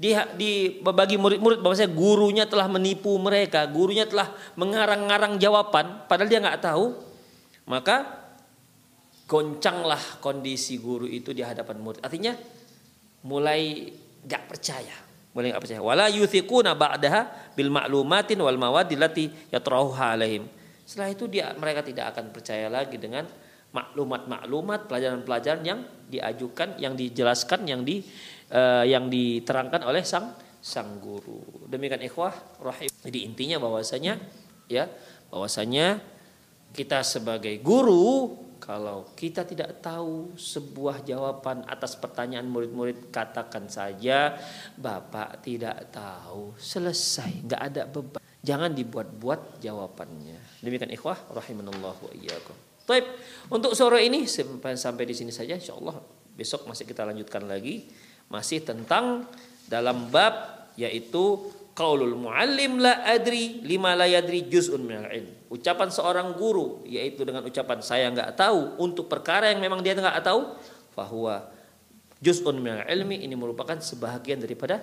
di, 0.00 0.16
di 0.40 0.52
bagi 0.80 1.20
murid-murid 1.20 1.60
bahwasanya 1.60 1.92
gurunya 1.92 2.44
telah 2.48 2.70
menipu 2.72 3.12
mereka, 3.20 3.68
gurunya 3.68 4.08
telah 4.08 4.32
mengarang-ngarang 4.56 5.36
jawaban 5.36 6.08
padahal 6.08 6.30
dia 6.30 6.40
nggak 6.40 6.62
tahu, 6.64 6.96
maka 7.68 8.20
goncanglah 9.28 10.00
kondisi 10.24 10.80
guru 10.80 11.04
itu 11.04 11.36
di 11.36 11.44
hadapan 11.44 11.78
murid. 11.84 12.00
Artinya 12.00 12.32
mulai 13.28 13.92
nggak 14.24 14.42
percaya, 14.48 14.96
mulai 15.30 15.54
nggak 15.54 15.62
percaya. 15.62 15.80
Wala 15.82 16.06
yuthiquna 16.10 16.74
ba'daha 16.74 17.54
bil 17.54 17.70
ma'lumatin 17.70 18.38
wal 18.42 18.58
mawadilati 18.58 19.50
yatrahuha 19.54 20.18
alaihim. 20.18 20.46
Setelah 20.82 21.10
itu 21.14 21.30
dia 21.30 21.54
mereka 21.54 21.86
tidak 21.86 22.14
akan 22.16 22.34
percaya 22.34 22.66
lagi 22.66 22.98
dengan 22.98 23.26
maklumat-maklumat 23.70 24.90
pelajaran-pelajaran 24.90 25.62
yang 25.62 25.80
diajukan, 26.10 26.74
yang 26.82 26.98
dijelaskan, 26.98 27.62
yang 27.70 27.86
di 27.86 28.02
uh, 28.50 28.82
yang 28.82 29.06
diterangkan 29.06 29.86
oleh 29.86 30.02
sang 30.02 30.34
sang 30.58 30.98
guru. 30.98 31.70
Demikian 31.70 32.02
ikhwah 32.02 32.34
rahim. 32.58 32.90
Jadi 32.90 33.18
intinya 33.22 33.62
bahwasanya 33.62 34.18
ya 34.66 34.90
bahwasanya 35.30 36.02
kita 36.74 37.06
sebagai 37.06 37.62
guru 37.62 38.34
kalau 38.60 39.08
kita 39.16 39.48
tidak 39.48 39.80
tahu 39.80 40.36
sebuah 40.36 41.00
jawaban 41.02 41.64
atas 41.64 41.96
pertanyaan 41.96 42.44
murid-murid 42.44 43.08
katakan 43.08 43.66
saja 43.72 44.36
Bapak 44.76 45.40
tidak 45.40 45.88
tahu. 45.88 46.52
Selesai 46.60 47.48
nggak 47.48 47.62
ada 47.72 47.82
beban. 47.88 48.20
Jangan 48.44 48.76
dibuat-buat 48.76 49.64
jawabannya. 49.64 50.60
Demikian 50.60 50.92
ikhwah 50.92 51.16
rahimanallah 51.32 51.96
wa 51.96 52.12
iyyakum. 52.12 52.56
Baik, 52.84 53.06
untuk 53.48 53.72
sore 53.72 54.04
ini 54.04 54.28
sampai 54.28 54.76
sampai 54.76 55.04
di 55.08 55.14
sini 55.16 55.32
saja. 55.32 55.56
Insyaallah 55.56 55.96
besok 56.36 56.68
masih 56.68 56.84
kita 56.84 57.08
lanjutkan 57.08 57.48
lagi. 57.48 57.88
Masih 58.28 58.60
tentang 58.60 59.24
dalam 59.66 60.12
bab 60.12 60.68
yaitu 60.76 61.48
qaulul 61.72 62.12
muallim 62.12 62.76
la 62.76 63.08
adri 63.08 63.64
lima 63.64 63.96
la 63.96 64.04
yadri 64.04 64.44
juz'un 64.44 64.84
minal 64.84 65.08
ilm. 65.08 65.39
Ucapan 65.50 65.90
seorang 65.90 66.30
guru 66.38 66.86
yaitu 66.86 67.26
dengan 67.26 67.42
ucapan 67.42 67.82
saya 67.82 68.06
nggak 68.14 68.38
tahu 68.38 68.78
untuk 68.78 69.10
perkara 69.10 69.50
yang 69.50 69.58
memang 69.58 69.82
dia 69.82 69.98
nggak 69.98 70.22
tahu 70.22 70.54
bahwa 70.94 71.50
juz'un 72.22 72.54
minal 72.54 72.86
ilmi 72.86 73.18
ini 73.26 73.34
merupakan 73.34 73.74
sebahagian 73.82 74.38
daripada 74.38 74.78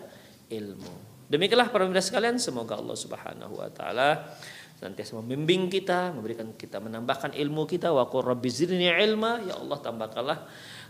ilmu. 0.52 1.18
Demikianlah 1.28 1.72
para 1.72 1.84
pemirsa 1.84 2.12
sekalian, 2.12 2.40
semoga 2.40 2.80
Allah 2.80 2.98
Subhanahu 3.00 3.60
wa 3.60 3.70
taala 3.72 4.36
senantiasa 4.78 5.18
membimbing 5.20 5.74
kita, 5.74 6.14
memberikan 6.14 6.54
kita 6.54 6.78
menambahkan 6.78 7.34
ilmu 7.34 7.66
kita 7.66 7.90
wa 7.90 8.06
ilma, 8.08 9.32
ya 9.42 9.58
Allah 9.58 9.78
tambahkanlah 9.82 10.38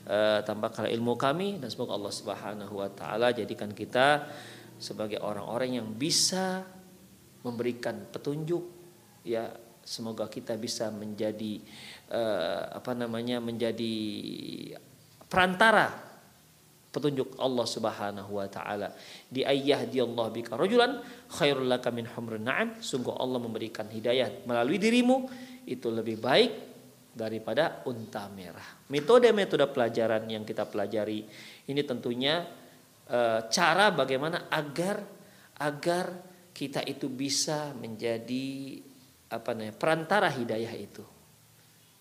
uh, 0.10 0.40
tambahkanlah 0.44 0.92
ilmu 0.92 1.16
kami 1.16 1.58
dan 1.62 1.72
semoga 1.72 1.96
Allah 1.96 2.14
Subhanahu 2.14 2.74
wa 2.84 2.90
taala 2.92 3.32
jadikan 3.32 3.72
kita 3.72 4.28
sebagai 4.78 5.24
orang-orang 5.24 5.82
yang 5.82 5.88
bisa 5.96 6.68
memberikan 7.42 8.06
petunjuk 8.12 8.62
ya 9.24 9.50
semoga 9.88 10.28
kita 10.28 10.60
bisa 10.60 10.92
menjadi 10.92 11.64
uh, 12.12 12.76
apa 12.76 12.92
namanya 12.92 13.40
menjadi 13.40 13.96
perantara 15.32 16.08
petunjuk 16.92 17.40
Allah 17.40 17.68
Subhanahu 17.68 18.32
wa 18.36 18.48
taala. 18.52 18.92
Di 19.32 19.48
ayah 19.48 19.88
di 19.88 20.04
Allah 20.04 20.28
bika 20.28 20.60
rajulan 20.60 21.00
khairul 21.32 21.72
laka 21.72 21.88
min 21.94 22.10
humrun 22.12 22.44
na'am. 22.44 22.84
Sungguh 22.84 23.16
Allah 23.16 23.40
memberikan 23.40 23.88
hidayah 23.88 24.44
melalui 24.44 24.76
dirimu. 24.76 25.30
Itu 25.68 25.92
lebih 25.92 26.20
baik 26.20 26.52
daripada 27.18 27.86
unta 27.86 28.26
merah. 28.32 28.88
Metode-metode 28.88 29.68
pelajaran 29.74 30.26
yang 30.30 30.46
kita 30.48 30.64
pelajari 30.70 31.28
ini 31.68 31.82
tentunya 31.84 32.46
e, 33.04 33.20
cara 33.52 33.92
bagaimana 33.92 34.48
agar 34.48 35.02
agar 35.60 36.06
kita 36.54 36.86
itu 36.86 37.10
bisa 37.10 37.74
menjadi 37.76 38.80
apa 39.28 39.52
namanya 39.52 39.76
perantara 39.76 40.32
hidayah 40.32 40.74
itu. 40.76 41.04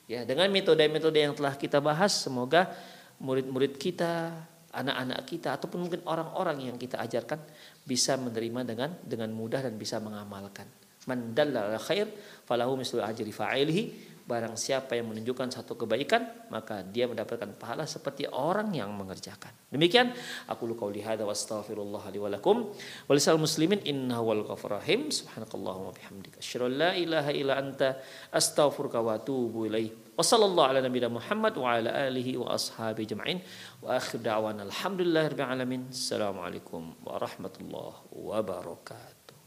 Ya, 0.07 0.22
dengan 0.22 0.47
metode-metode 0.55 1.18
yang 1.18 1.35
telah 1.35 1.59
kita 1.59 1.83
bahas 1.83 2.14
semoga 2.14 2.70
murid-murid 3.18 3.74
kita, 3.74 4.31
anak-anak 4.70 5.27
kita 5.27 5.59
ataupun 5.59 5.89
mungkin 5.89 6.01
orang-orang 6.07 6.70
yang 6.70 6.77
kita 6.79 7.03
ajarkan 7.03 7.43
bisa 7.83 8.14
menerima 8.14 8.61
dengan 8.62 8.91
dengan 9.03 9.35
mudah 9.35 9.66
dan 9.66 9.74
bisa 9.74 9.99
mengamalkan. 9.99 10.68
Man 11.11 11.35
dallala 11.35 11.79
khair 11.83 12.07
falahu 12.47 12.79
mislu 12.79 13.03
ajri 13.03 13.35
fa'ilihi 13.35 14.15
Barang 14.27 14.59
siapa 14.59 14.99
yang 14.99 15.07
menunjukkan 15.14 15.55
satu 15.55 15.79
kebaikan, 15.79 16.51
maka 16.51 16.83
dia 16.83 17.07
mendapatkan 17.07 17.47
pahala 17.55 17.87
seperti 17.87 18.27
orang 18.27 18.74
yang 18.74 18.91
mengerjakan. 18.91 19.55
Demikian 19.70 20.11
aku 20.51 20.66
luka 20.66 20.83
hadza 20.91 21.22
wa 21.22 21.31
astaghfirullah 21.31 22.11
li 22.11 22.18
wa 22.18 22.27
lakum 22.27 22.66
wa 23.07 23.14
muslimin 23.39 23.87
innahu 23.87 24.35
wal 24.35 24.43
ghafur 24.51 24.83
rahim. 24.83 25.14
Subhanakallahumma 25.14 25.95
bihamdika 25.95 26.43
asyhadu 26.43 26.74
la 26.74 26.99
ilaha 26.99 27.31
illa 27.31 27.55
anta 27.55 28.03
astaghfiruka 28.35 28.99
wa 28.99 29.14
atubu 29.14 29.70
ilaik. 29.70 30.18
Wa 30.18 30.27
sallallahu 30.27 30.74
ala 30.74 30.83
nabiyina 30.83 31.07
Muhammad 31.07 31.55
wa 31.55 31.79
ala 31.79 32.11
alihi 32.11 32.35
wa 32.35 32.51
ashabi 32.51 33.07
jama'in. 33.07 33.39
Wa 33.79 33.95
akhir 33.95 34.27
da'wana 34.27 34.66
alhamdulillahirabbil 34.66 35.47
alamin. 35.55 35.87
Assalamualaikum 35.95 36.99
warahmatullahi 37.07 38.11
wabarakatuh. 38.11 39.39